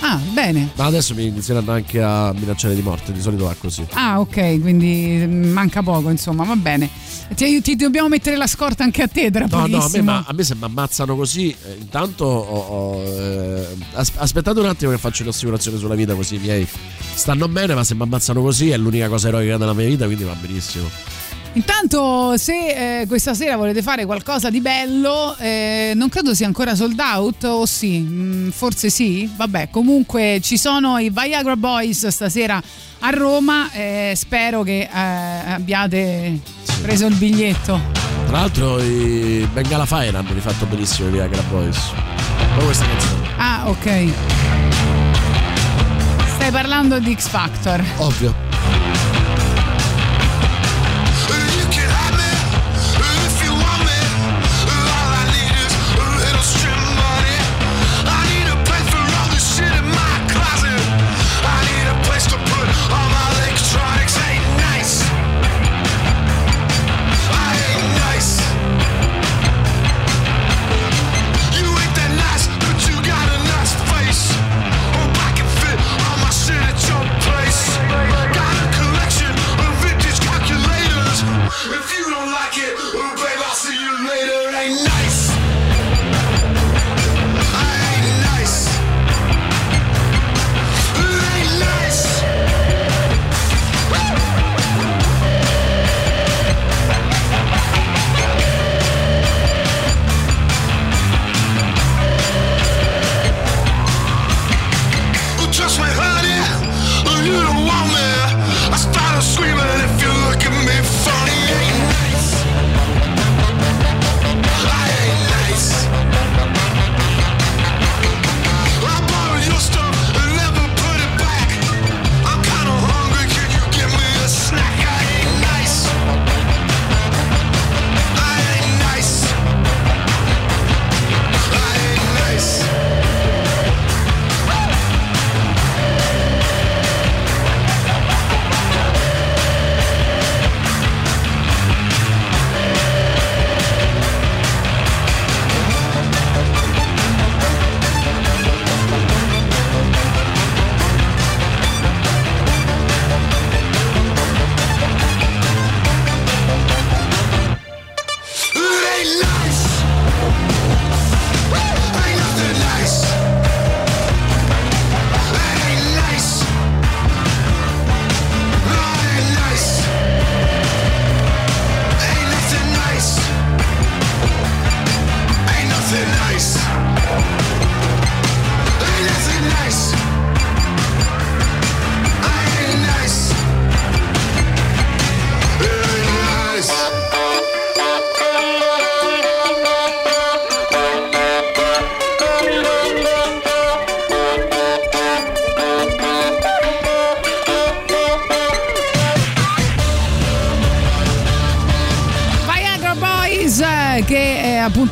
[0.00, 0.70] Ah, bene.
[0.76, 3.84] Ma adesso mi inizieranno anche a minacciare di morte, di solito va così.
[3.92, 6.88] Ah, ok, quindi mm, manca poco, insomma, va bene.
[7.34, 10.24] Ti, ti dobbiamo mettere la scorta anche a te tra No, no, a me, ma-
[10.26, 14.92] a me se mi ammazzano così, eh, intanto ho, ho, eh, as- aspettate un attimo
[14.92, 16.66] che faccio l'assicurazione sulla vita così i miei
[17.14, 20.22] stanno bene, ma se mi ammazzano così è l'unica cosa eroica della mia vita, quindi
[20.24, 20.88] va benissimo.
[21.56, 26.74] Intanto, se eh, questa sera volete fare qualcosa di bello, eh, non credo sia ancora
[26.74, 27.98] sold out, o sì?
[27.98, 29.28] Mm, forse sì?
[29.34, 32.62] Vabbè, comunque ci sono i Viagra Boys stasera
[32.98, 33.70] a Roma.
[33.72, 36.38] eh, spero che eh, abbiate
[36.82, 37.80] preso il biglietto.
[38.26, 41.78] Tra l'altro i Bengala Fire hanno rifatto benissimo i Viagra Boys.
[42.54, 43.28] Ma questa canzone.
[43.38, 44.12] Ah, ok.
[46.34, 47.82] Stai parlando di X Factor.
[47.96, 48.45] Ovvio.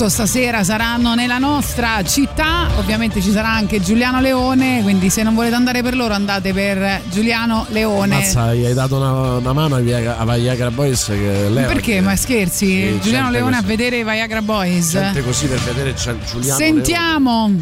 [0.05, 2.69] Appunto stasera saranno nella nostra città.
[2.79, 7.03] Ovviamente ci sarà anche Giuliano Leone, quindi se non volete andare per loro andate per
[7.11, 8.17] Giuliano Leone.
[8.17, 11.69] Mazza, gli hai dato una, una mano a Viagra, a Boys che leva.
[11.69, 11.95] Perché?
[11.95, 12.67] che- Ma scherzi?
[12.67, 13.69] Sì, Giuliano Leone a così.
[13.77, 14.91] vedere i Viagra Boys.
[14.91, 17.53] Gente così per vedere c'è Giuliano Sentiamo.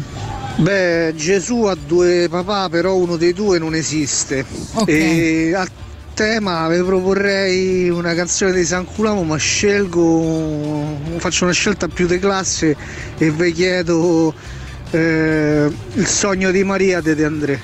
[0.57, 4.45] Beh, Gesù ha due papà, però uno dei due non esiste.
[4.73, 4.87] Ok.
[4.89, 5.65] E a
[6.13, 10.01] tema vi proporrei una canzone di San Culamo, ma scelgo,
[11.23, 12.75] faccio una scelta più di classe
[13.17, 14.33] e vi chiedo
[14.91, 17.59] eh, il sogno di Maria di De André.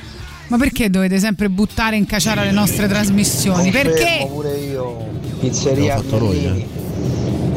[0.47, 3.63] Ma perché dovete sempre buttare in caciara le nostre trasmissioni?
[3.63, 4.27] Confermo Perché?
[4.29, 5.09] pure io,
[5.41, 6.65] pizzeria Armellini,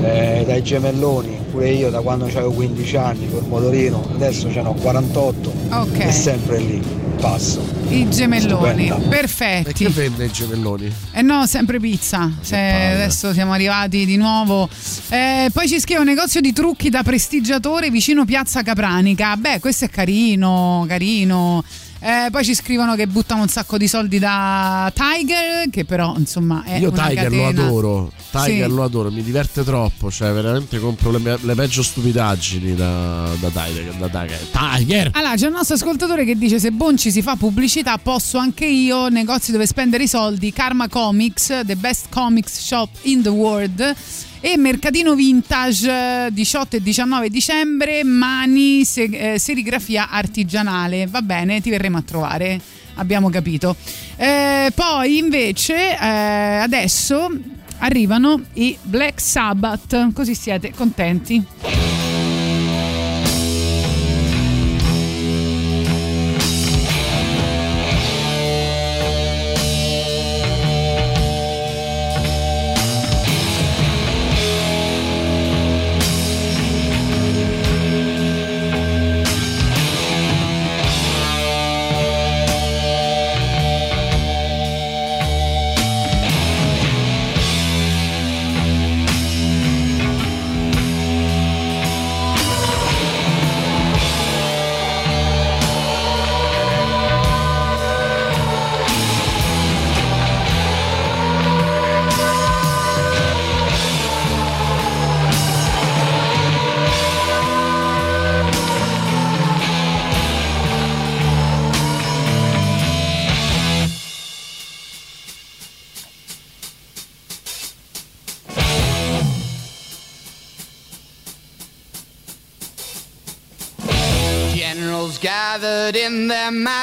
[0.03, 4.75] eh, dai gemelloni, pure io da quando avevo 15 anni col motorino, adesso ce n'ho
[4.75, 5.99] 48 Ok.
[6.01, 6.83] e sempre lì,
[7.21, 7.63] passo.
[7.93, 9.09] I gemelloni, Stupenda.
[9.09, 9.69] perfetti.
[9.69, 10.91] E che vende i gemelloni?
[11.13, 12.33] Eh no, sempre pizza.
[12.41, 14.67] Se adesso siamo arrivati di nuovo.
[15.11, 19.37] Eh, poi ci scrive un negozio di trucchi da prestigiatore vicino Piazza Capranica.
[19.37, 21.63] Beh, questo è carino, carino.
[22.05, 26.65] Eh, poi ci scrivono che buttano un sacco di soldi da Tiger, che però insomma
[26.65, 27.65] è Io Tiger lo catena.
[27.65, 28.13] adoro.
[28.33, 28.75] Tiger Sì.
[28.75, 30.11] lo adoro, mi diverte troppo.
[30.11, 33.95] Cioè, veramente compro le, le peggio stupidaggini da, da Tiger.
[33.95, 34.39] Da Tiger.
[34.51, 35.11] Tiger!
[35.13, 39.07] Allora, c'è un nostro ascoltatore che dice: Se Bonci si fa pubblicità, posso anche io.
[39.09, 40.53] Negozi dove spendere i soldi.
[40.53, 43.95] Karma Comics, the best comics shop in the world.
[44.45, 45.89] E Mercatino Vintage
[46.27, 51.07] eh, 18 e 19 dicembre, Mani, se- eh, serigrafia artigianale.
[51.07, 52.61] Va bene, ti verremo a trovare.
[52.95, 53.77] Abbiamo capito.
[54.17, 56.07] Eh, poi invece, eh,
[56.61, 57.31] adesso
[57.79, 60.13] arrivano i Black Sabbath.
[60.13, 61.43] Così siete contenti.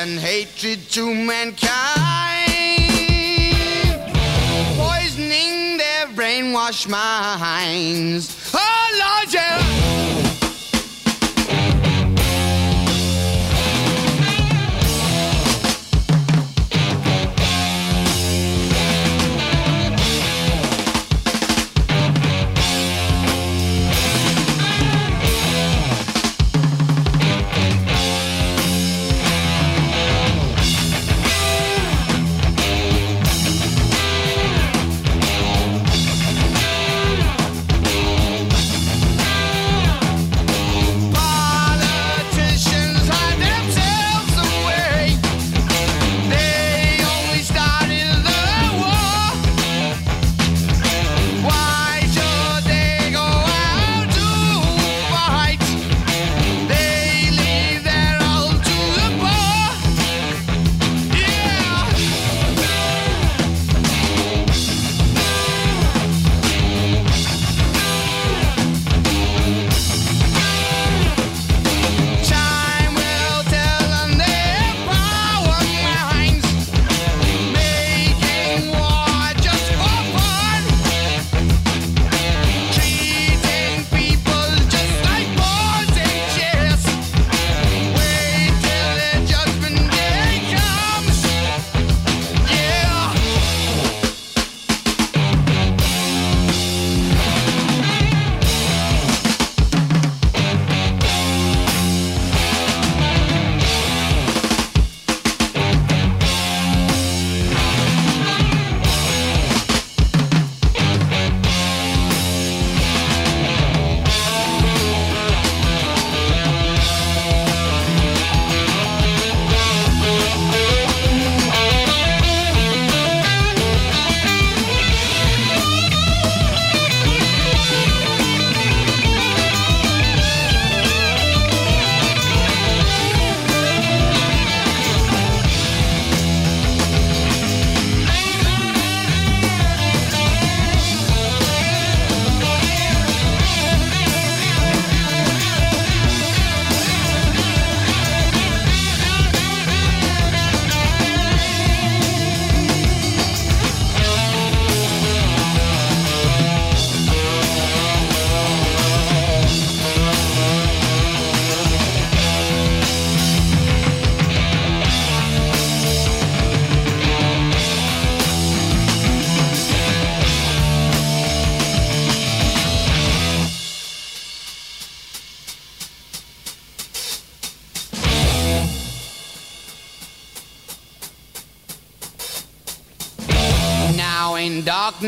[0.00, 1.58] And hatred to mankind,
[4.78, 8.52] poisoning their brainwashed minds.
[8.54, 8.77] Oh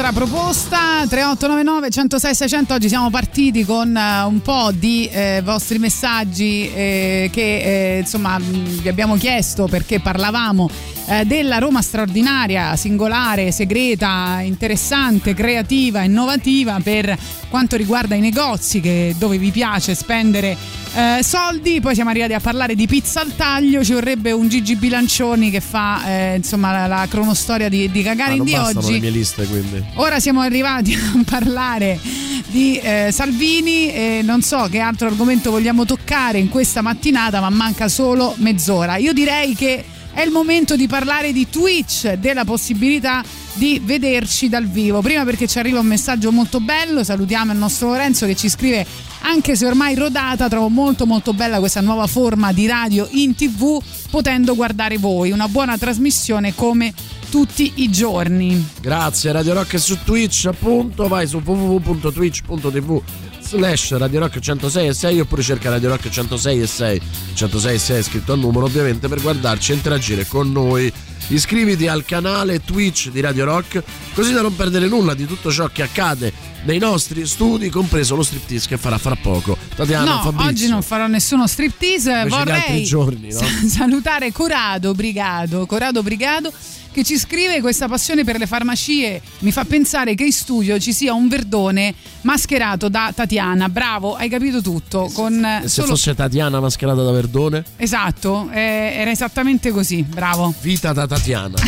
[0.00, 5.78] vostra proposta 3899 106 600 oggi siamo partiti con eh, un po' di eh, vostri
[5.78, 10.70] messaggi eh, che eh, insomma mh, vi abbiamo chiesto perché parlavamo
[11.10, 17.16] eh, della Roma straordinaria, singolare, segreta, interessante, creativa, innovativa per
[17.48, 20.56] quanto riguarda i negozi che- dove vi piace spendere
[20.94, 21.80] eh, soldi.
[21.80, 25.60] Poi siamo arrivati a parlare di pizza al taglio, ci vorrebbe un Gigi Bilancioni che
[25.60, 29.10] fa eh, insomma la, la cronostoria di, di Ah, Gagarin non di oggi.
[29.10, 29.46] liste.
[29.94, 31.98] Ora siamo arrivati a parlare
[32.46, 37.50] di eh, Salvini e non so che altro argomento vogliamo toccare in questa mattinata, ma
[37.50, 38.96] manca solo mezz'ora.
[38.96, 39.84] Io direi che
[40.20, 43.24] è il momento di parlare di Twitch, della possibilità
[43.54, 45.00] di vederci dal vivo.
[45.00, 48.84] Prima perché ci arriva un messaggio molto bello, salutiamo il nostro Lorenzo che ci scrive
[49.22, 53.82] anche se ormai rodata, trovo molto molto bella questa nuova forma di radio in tv
[54.10, 55.30] potendo guardare voi.
[55.30, 56.92] Una buona trasmissione come
[57.30, 58.62] tutti i giorni.
[58.78, 65.20] Grazie, Radio Rock su Twitch, appunto, vai su www.twitch.tv slash Radio Rock 106 e 6
[65.20, 67.00] oppure cerca Radio Rock 106 e 6
[67.34, 70.92] 106 e 6 è scritto al numero ovviamente per guardarci e interagire con noi
[71.28, 73.82] iscriviti al canale Twitch di Radio Rock
[74.14, 76.32] così da non perdere nulla di tutto ciò che accade
[76.62, 80.82] nei nostri studi compreso lo striptease che farà fra poco Tatiana no, Fabrizio oggi non
[80.82, 82.26] farò nessuno striptease.
[82.28, 83.38] Vorrei giorni, no?
[83.38, 85.64] sa- salutare Corrado Brigado.
[85.64, 86.52] Corrado Brigado
[86.92, 90.92] che ci scrive questa passione per le farmacie mi fa pensare che in studio ci
[90.92, 93.68] sia un verdone mascherato da Tatiana.
[93.68, 95.10] Bravo, hai capito tutto.
[95.12, 100.02] Con eh, e se solo- fosse Tatiana mascherata da Verdone Esatto, eh, era esattamente così.
[100.02, 100.52] Bravo.
[100.60, 101.56] vita da Tatiana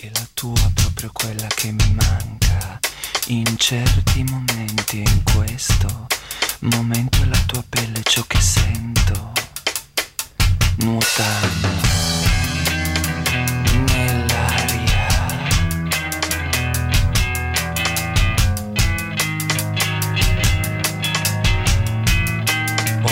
[0.00, 2.78] E la tua proprio quella che mi manca
[3.28, 6.06] in certi momenti e in questo
[6.60, 9.32] momento è la tua pelle ciò che sento,
[10.78, 12.19] nuotando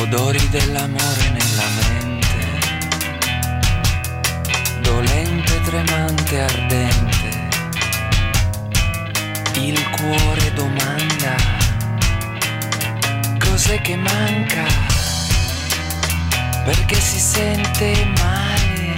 [0.00, 2.26] Odori dell'amore nella mente,
[4.80, 7.48] dolente, tremante, ardente.
[9.54, 11.34] Il cuore domanda
[13.38, 14.64] cos'è che manca,
[16.64, 18.94] perché si sente male,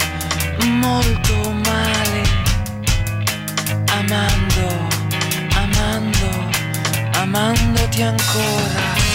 [0.65, 2.21] molto male,
[3.87, 4.87] amando,
[5.55, 6.49] amando,
[7.13, 9.10] amandoti ancora.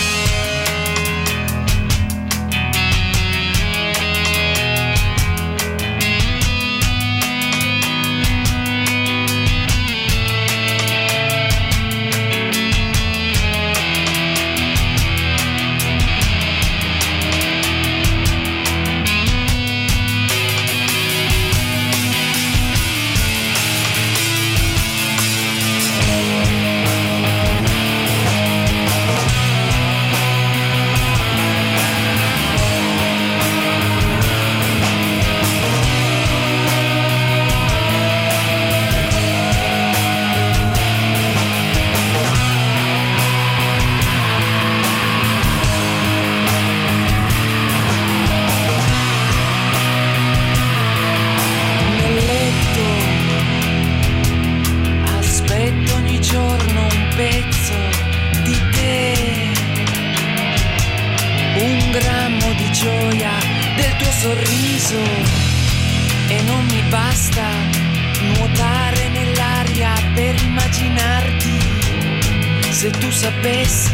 [72.86, 73.90] Se tu sapessi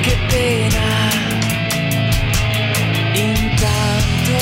[0.00, 0.88] che pena
[3.12, 4.38] intanto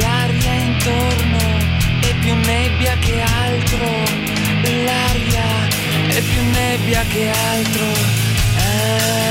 [0.00, 1.44] L'aria intorno
[2.00, 3.86] è più nebbia che altro,
[4.84, 5.50] l'aria
[6.08, 7.86] è più nebbia che altro.
[8.56, 9.21] Ah.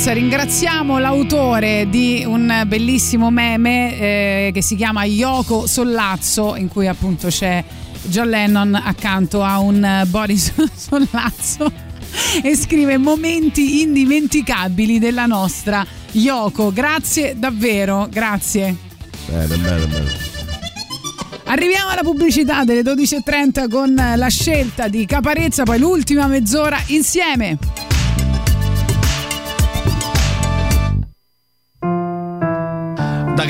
[0.00, 6.86] Kunz, ringraziamo l'autore di un bellissimo meme eh, che si chiama Yoko Sollazzo in cui
[6.86, 7.62] appunto c'è
[8.04, 11.70] John Lennon accanto a un Boris Sollazzo
[12.42, 16.72] e scrive momenti indimenticabili della nostra Yoko.
[16.72, 18.74] Grazie davvero, grazie.
[19.26, 20.28] Bene, bene, bene.
[21.44, 27.58] Arriviamo alla pubblicità delle 12.30 con la scelta di Caparezza, poi l'ultima mezz'ora insieme.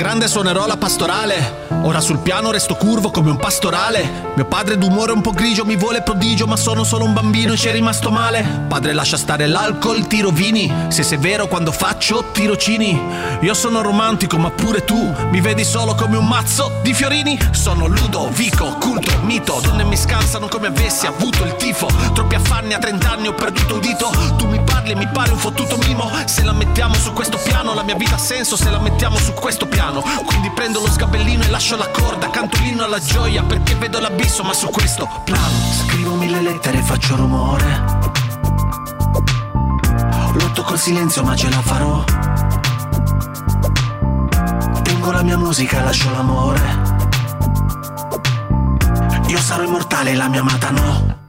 [0.01, 1.60] Grande suonerò la pastorale.
[1.83, 4.29] Ora sul piano resto curvo come un pastorale.
[4.35, 7.57] Mio padre d'umore un po' grigio mi vuole prodigio, ma sono solo un bambino e
[7.57, 8.65] ci è rimasto male.
[8.67, 10.71] Padre lascia stare l'alcol, tiro vini.
[10.89, 13.01] Se sei vero quando faccio tirocini.
[13.41, 17.37] Io sono romantico, ma pure tu mi vedi solo come un mazzo di fiorini.
[17.49, 19.59] Sono Ludovico, culto, mito.
[19.63, 21.87] Donne mi scansano come avessi avuto il tifo.
[22.13, 24.11] Troppi affanni a 30 anni ho perduto un dito.
[24.37, 26.11] Tu mi parli e mi pare un fottuto mimo.
[26.25, 29.33] Se la mettiamo su questo piano, la mia vita ha senso se la mettiamo su
[29.33, 30.03] questo piano.
[30.25, 32.29] Quindi prendo lo sgabellino e lascio la corda.
[32.29, 35.49] Canto l'inno alla gioia perché vedo l'abisso, ma su questo piano.
[35.85, 37.99] Scrivo mille lettere e faccio rumore.
[40.33, 42.03] Lotto col silenzio, ma ce la farò.
[44.81, 46.79] Tengo la mia musica, lascio l'amore.
[49.27, 51.20] Io sarò immortale, la mia amata no.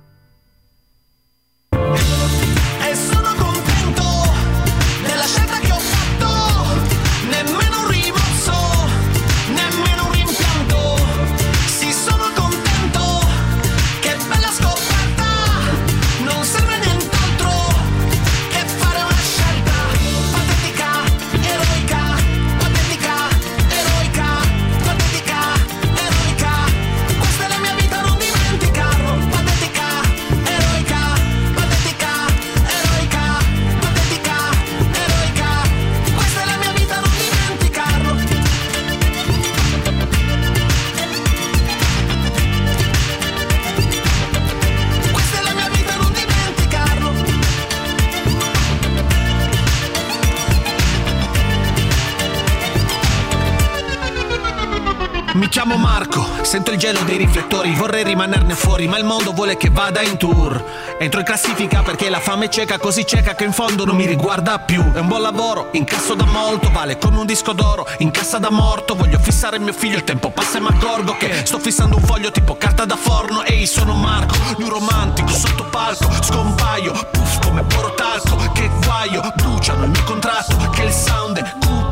[57.62, 60.62] Riflettori, vorrei rimanerne fuori, ma il mondo vuole che vada in tour.
[60.98, 64.06] Entro in classifica perché la fame è cieca, così cieca che in fondo non mi
[64.06, 64.92] riguarda più.
[64.92, 68.50] È un buon lavoro, incasso da molto, vale come un disco d'oro, in cassa da
[68.50, 68.94] morto.
[68.94, 72.30] Voglio fissare mio figlio, il tempo passa e mi accorgo che sto fissando un foglio
[72.30, 73.42] tipo carta da forno.
[73.44, 78.50] Ehi, sono Marco, new romantico, sotto palco, scompaio, puff come porotalco.
[78.52, 81.91] Che guaio, bruciano il mio contratto, che il sound è cupo,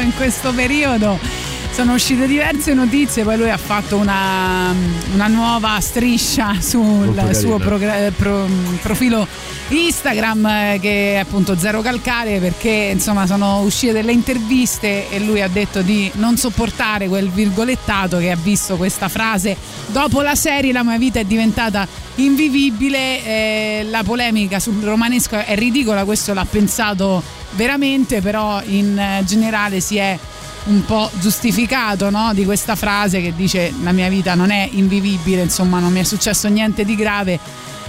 [0.00, 1.18] In questo periodo.
[1.72, 4.74] Sono uscite diverse notizie, poi lui ha fatto una,
[5.14, 8.46] una nuova striscia sul suo progra- pro-
[8.82, 9.26] profilo
[9.68, 15.40] Instagram eh, che è appunto Zero Calcare perché insomma sono uscite delle interviste e lui
[15.40, 19.56] ha detto di non sopportare quel virgolettato che ha visto questa frase
[19.86, 25.54] dopo la serie la mia vita è diventata invivibile eh, la polemica sul romanesco è
[25.56, 27.22] ridicola questo l'ha pensato
[27.52, 30.18] veramente però in eh, generale si è
[30.64, 32.32] un po' giustificato no?
[32.34, 36.04] di questa frase che dice la mia vita non è invivibile, insomma non mi è
[36.04, 37.38] successo niente di grave,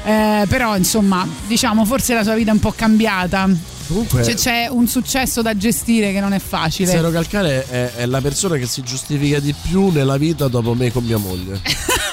[0.03, 3.49] eh, però insomma diciamo forse la sua vita è un po' cambiata.
[3.85, 6.89] Comunque, Cioè, c'è un successo da gestire che non è facile.
[6.89, 10.91] Zero Calcare è, è la persona che si giustifica di più nella vita dopo me
[10.91, 11.59] con mia moglie.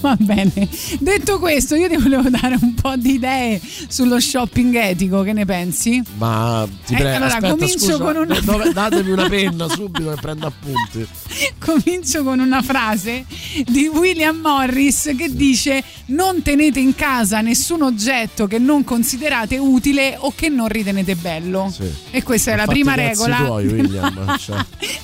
[0.00, 0.68] Va bene.
[0.98, 5.44] Detto questo, io ti volevo dare un po' di idee sullo shopping etico, che ne
[5.44, 6.02] pensi?
[6.18, 10.12] Ma ti Eh, prego, allora, aspetta, comincio scusa, con una- dove- datemi una penna subito
[10.12, 11.06] e prendo appunti.
[11.58, 13.24] Comincio con una frase
[13.66, 20.16] di William Morris che dice non tenete in casa nessun oggetto che non considerate utile
[20.18, 21.72] o che non ritenete bello.
[21.74, 21.90] Sì.
[22.10, 24.58] E questa è la prima regola tuoi, William, cioè.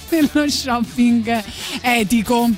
[0.08, 1.42] dello shopping
[1.80, 2.50] etico.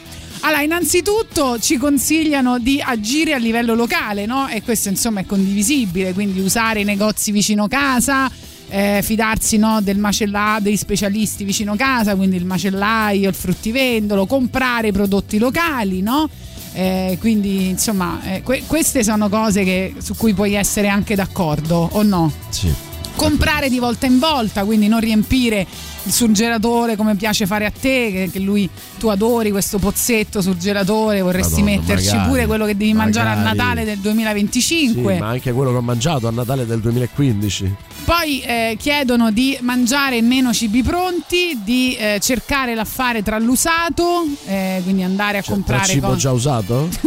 [0.42, 4.48] Allora, innanzitutto ci consigliano di agire a livello locale, no?
[4.48, 8.30] E questo insomma è condivisibile, quindi usare i negozi vicino casa,
[8.70, 14.92] eh, fidarsi no, del macellaio, degli specialisti vicino casa, quindi il macellaio, il fruttivendolo, comprare
[14.92, 16.28] prodotti locali, no?
[16.72, 21.88] Eh, quindi insomma eh, que- queste sono cose che- su cui puoi essere anche d'accordo
[21.92, 22.32] o no?
[22.48, 22.72] Sì.
[23.16, 25.66] comprare di volta in volta, quindi non riempire
[26.10, 28.68] il surgelatore come piace fare a te, che, che lui
[28.98, 33.34] tu adori questo pozzetto surgelatore, vorresti Madonna, metterci magari, pure quello che devi mangiare a
[33.36, 33.56] magari.
[33.56, 35.18] Natale del Sì, 2025.
[35.18, 37.74] ma anche quello che ho mangiato a Natale del 2015.
[38.04, 44.80] Poi eh, chiedono di mangiare meno cibi pronti, di eh, cercare l'affare tra l'usato, eh,
[44.82, 46.18] quindi andare a Cioè, comprare cibo cose.
[46.18, 46.88] già usato?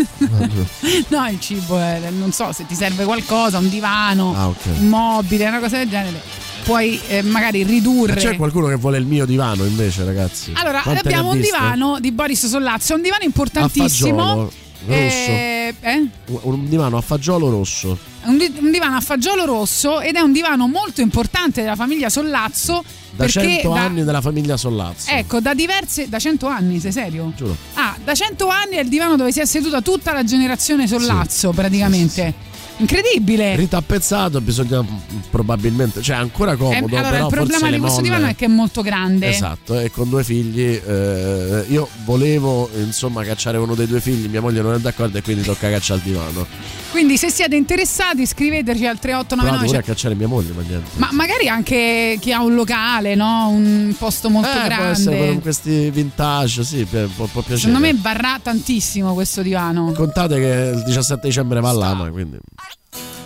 [1.09, 4.65] No, il cibo, è- non so se ti serve qualcosa, un divano, Ah, ok.
[4.80, 6.21] un mobile, una cosa del genere.
[6.64, 8.14] Puoi eh, magari ridurre.
[8.14, 10.53] Ma C'è qualcuno che vuole il mio divano invece, ragazzi?
[10.56, 14.49] Allora, Quante abbiamo un divano di Boris Sollazzo, un divano importantissimo.
[14.85, 16.07] Eh, eh?
[16.26, 17.98] Un divano a fagiolo rosso.
[18.23, 22.10] Un, di- un divano a fagiolo rosso ed è un divano molto importante della famiglia
[22.10, 25.10] Sollazzo Da perché 100 da- anni della famiglia Sollazzo.
[25.11, 27.31] Ecco, da diverse da 100 anni, sei serio?
[27.35, 27.56] Giuro.
[27.76, 31.52] Ah, da 100 anni è il divano dove si è seduta tutta la generazione Sollazzo,
[31.52, 32.52] praticamente.
[32.78, 33.56] Incredibile.
[33.56, 34.84] Ritapezzato, bisogna
[35.30, 38.36] probabilmente, cioè ancora Eh, comodo, allora, però il problema forse di questo molle- divano è
[38.36, 39.28] che è molto grande.
[39.30, 40.82] Esatto, e con due figli.
[40.86, 45.22] eh, io volevo insomma cacciare uno dei due figli, mia moglie non è d'accordo e
[45.22, 46.48] quindi tocca cacciare il divano.
[46.94, 50.91] Quindi se siete interessati scriveteci al Provato 3899 pure a cacciare mia moglie, ma niente.
[50.98, 53.49] Ma magari anche chi ha un locale, no?
[53.49, 55.32] Un posto molto Eh, può essere grande.
[55.34, 57.57] con questi vintage, sì, può, può piacere.
[57.57, 59.91] Secondo me varrà tantissimo questo divano.
[59.94, 62.38] Contate che il 17 dicembre va all'ama, quindi.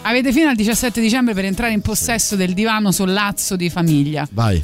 [0.03, 4.25] Avete fino al 17 dicembre per entrare in possesso del divano sollazzo di famiglia.
[4.31, 4.63] Vai.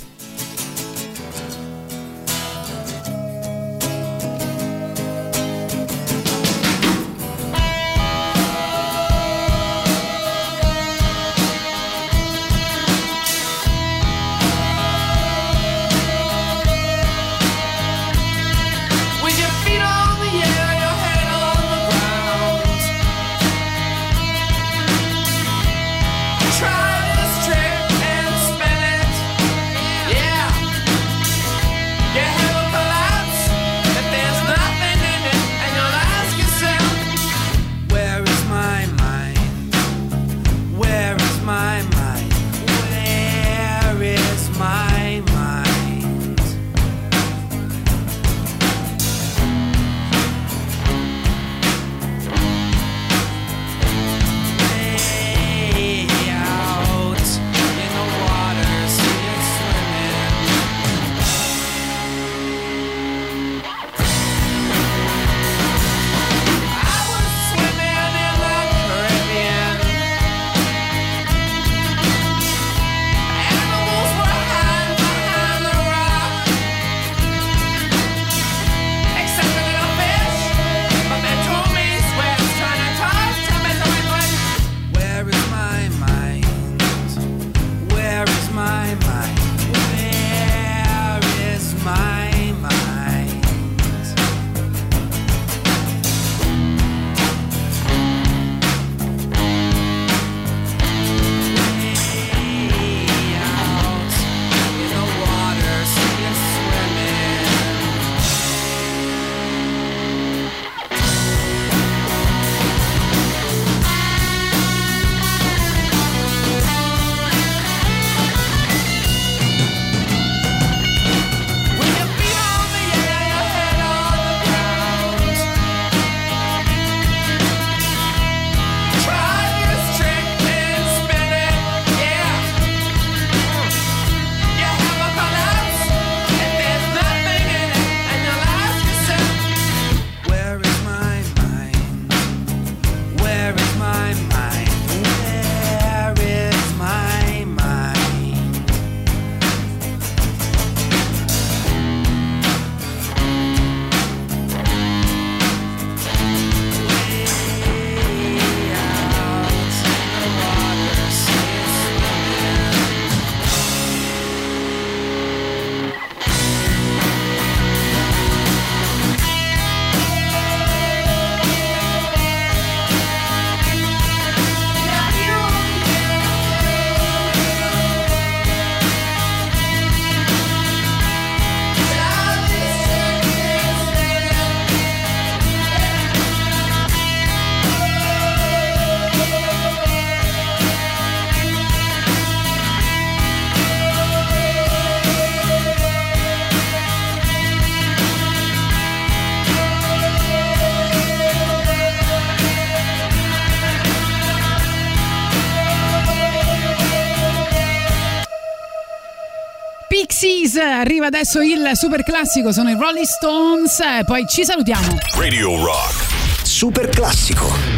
[211.24, 213.82] Adesso il super classico, sono i Rolling Stones.
[214.06, 214.98] Poi ci salutiamo.
[215.16, 216.44] Radio Rock.
[216.44, 217.73] Super classico.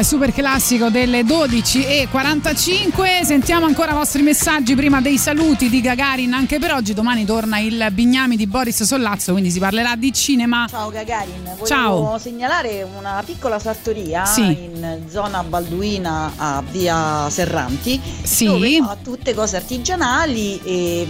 [0.00, 3.24] Il super classico delle 12.45.
[3.24, 6.94] Sentiamo ancora i vostri messaggi prima dei saluti di Gagarin anche per oggi.
[6.94, 10.66] Domani torna il Bignami di Boris Sollazzo, quindi si parlerà di cinema.
[10.68, 12.18] Ciao Gagarin, volevo Ciao.
[12.18, 14.42] segnalare una piccola sartoria Sì.
[14.42, 18.44] in zona Balduina a via Serranti Sì.
[18.46, 21.06] dove fa tutte cose artigianali e,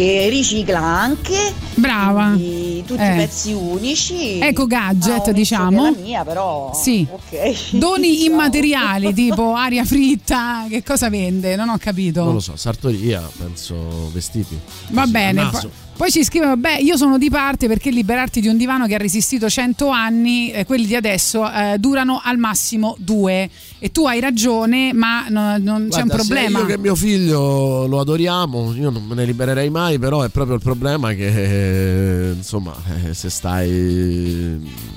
[0.00, 2.32] mm, e ricicla anche Brava.
[2.32, 3.12] tutti Eh.
[3.12, 4.38] i pezzi unici.
[4.38, 5.92] Eco gadget, un diciamo.
[5.92, 6.72] che mia però.
[6.74, 7.06] Sì.
[7.10, 7.70] Ok.
[7.76, 11.56] Doni immateriali tipo aria fritta, che cosa vende?
[11.56, 12.24] Non ho capito.
[12.24, 14.58] Non lo so, sartoria, penso vestiti.
[14.88, 15.50] Va Così, bene.
[15.96, 18.98] poi ci scrive: Beh, io sono di parte perché liberarti di un divano che ha
[18.98, 23.48] resistito 100 anni, eh, quelli di adesso eh, durano al massimo due.
[23.82, 26.58] E tu hai ragione, ma no- non c'è un Guarda, problema.
[26.60, 30.56] Io che mio figlio lo adoriamo, io non me ne libererei mai, però è proprio
[30.56, 32.74] il problema che eh, insomma,
[33.06, 34.88] eh, se stai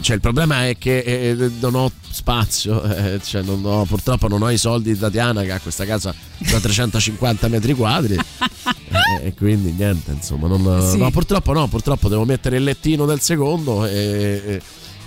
[0.00, 4.42] cioè il problema è che eh, non ho spazio, eh, cioè non ho- purtroppo non
[4.42, 9.34] ho i soldi di Tatiana che ha questa casa da 350 metri quadri eh, e
[9.34, 10.98] quindi niente, insomma, non, Sì.
[10.98, 14.60] no, purtroppo no, purtroppo devo mettere il lettino del secondo e,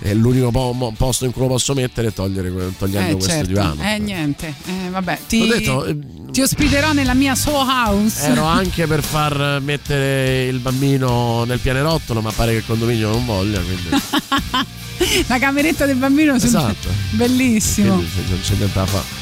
[0.04, 3.46] e l'unico po- posto in cui lo posso mettere è togliere, togliendo Eh, questo certo.
[3.48, 3.82] divano.
[3.82, 4.54] Eh, niente.
[4.66, 5.96] Eh, vabbè, ti, detto, eh,
[6.30, 8.20] ti ospiterò nella mia Soho House.
[8.26, 13.24] Ero anche per far mettere il bambino nel pianerottolo, ma pare che il condominio non
[13.24, 13.88] voglia, quindi,
[15.26, 16.34] La cameretta del bambino.
[16.34, 16.88] Esatto.
[17.10, 17.94] Bellissimo.
[17.94, 19.21] quindi non c'è niente da fare.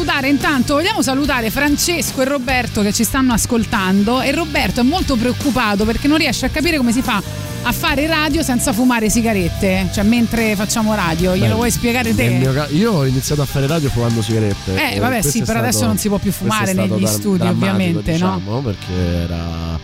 [0.00, 0.28] Salutare.
[0.28, 4.20] Intanto vogliamo salutare Francesco e Roberto che ci stanno ascoltando.
[4.20, 7.22] E Roberto è molto preoccupato perché non riesce a capire come si fa
[7.62, 9.90] a fare radio senza fumare sigarette.
[9.92, 12.54] Cioè, mentre facciamo radio, glielo Beh, vuoi spiegare mio te?
[12.54, 14.94] ca- io ho iniziato a fare radio fumando sigarette.
[14.94, 18.36] Eh, vabbè, sì, però adesso non si può più fumare negli studi, ovviamente, no?
[18.40, 18.94] diciamo, Perché
[19.24, 19.78] era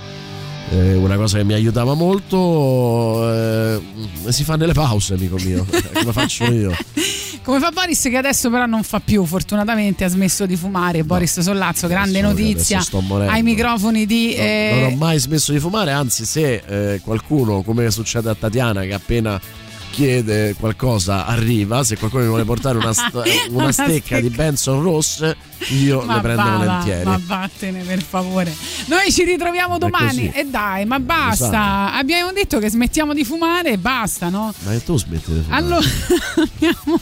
[0.71, 3.31] eh, una cosa che mi aiutava molto.
[3.33, 3.81] eh,
[4.29, 6.75] si fa nelle pause, amico mio, come faccio io.
[7.47, 11.05] Come fa Boris che adesso però non fa più, fortunatamente ha smesso di fumare.
[11.05, 13.33] Boris Sollazzo, grande adesso- notizia adesso sto morendo.
[13.33, 14.35] ai microfoni di...
[14.35, 18.81] eh, Non ho mai smesso di fumare, anzi, se eh, qualcuno, come succede a Tatiana,
[18.83, 19.41] che appena
[19.93, 24.43] chiede qualcosa arriva, se qualcuno mi vuole portare una, sta- una Una stecca di stecca.
[24.43, 25.37] Benson rosse,
[25.69, 27.05] io ma le prendo va, volentieri.
[27.05, 28.53] Ma vattene per favore.
[28.87, 30.33] Noi ci ritroviamo domani.
[30.35, 31.47] E dai, ma basta.
[31.47, 31.97] Esatto.
[31.97, 34.53] Abbiamo detto che smettiamo di fumare e basta, no?
[34.65, 35.63] Ma tu smetti di fumare?
[35.63, 35.87] Allora
[36.43, 37.01] abbiamo-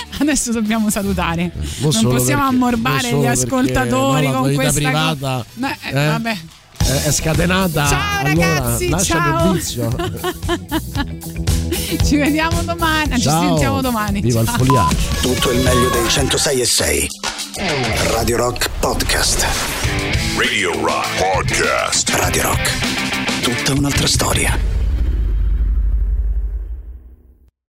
[0.20, 1.50] Adesso dobbiamo salutare.
[1.78, 5.68] non non possiamo perché- ammorbare non gli ascoltatori no, la con questa co- privata, No,
[5.68, 6.36] eh, eh, vabbè.
[7.04, 7.86] è, scatenata.
[7.86, 9.46] Ciao, allora, ragazzi, lascia ciao.
[9.52, 9.88] il vizio.
[12.06, 13.14] Ci vediamo domani.
[13.16, 13.42] Ci Ciao.
[13.48, 14.20] sentiamo domani.
[14.20, 14.56] Viva il Ciao.
[14.56, 14.96] foliaggio.
[15.20, 17.06] Tutto il meglio dei 106 e 6.
[18.12, 19.46] Radio Rock Podcast.
[20.36, 22.08] Radio Rock Podcast.
[22.10, 22.72] Radio Rock.
[23.42, 24.77] Tutta un'altra storia.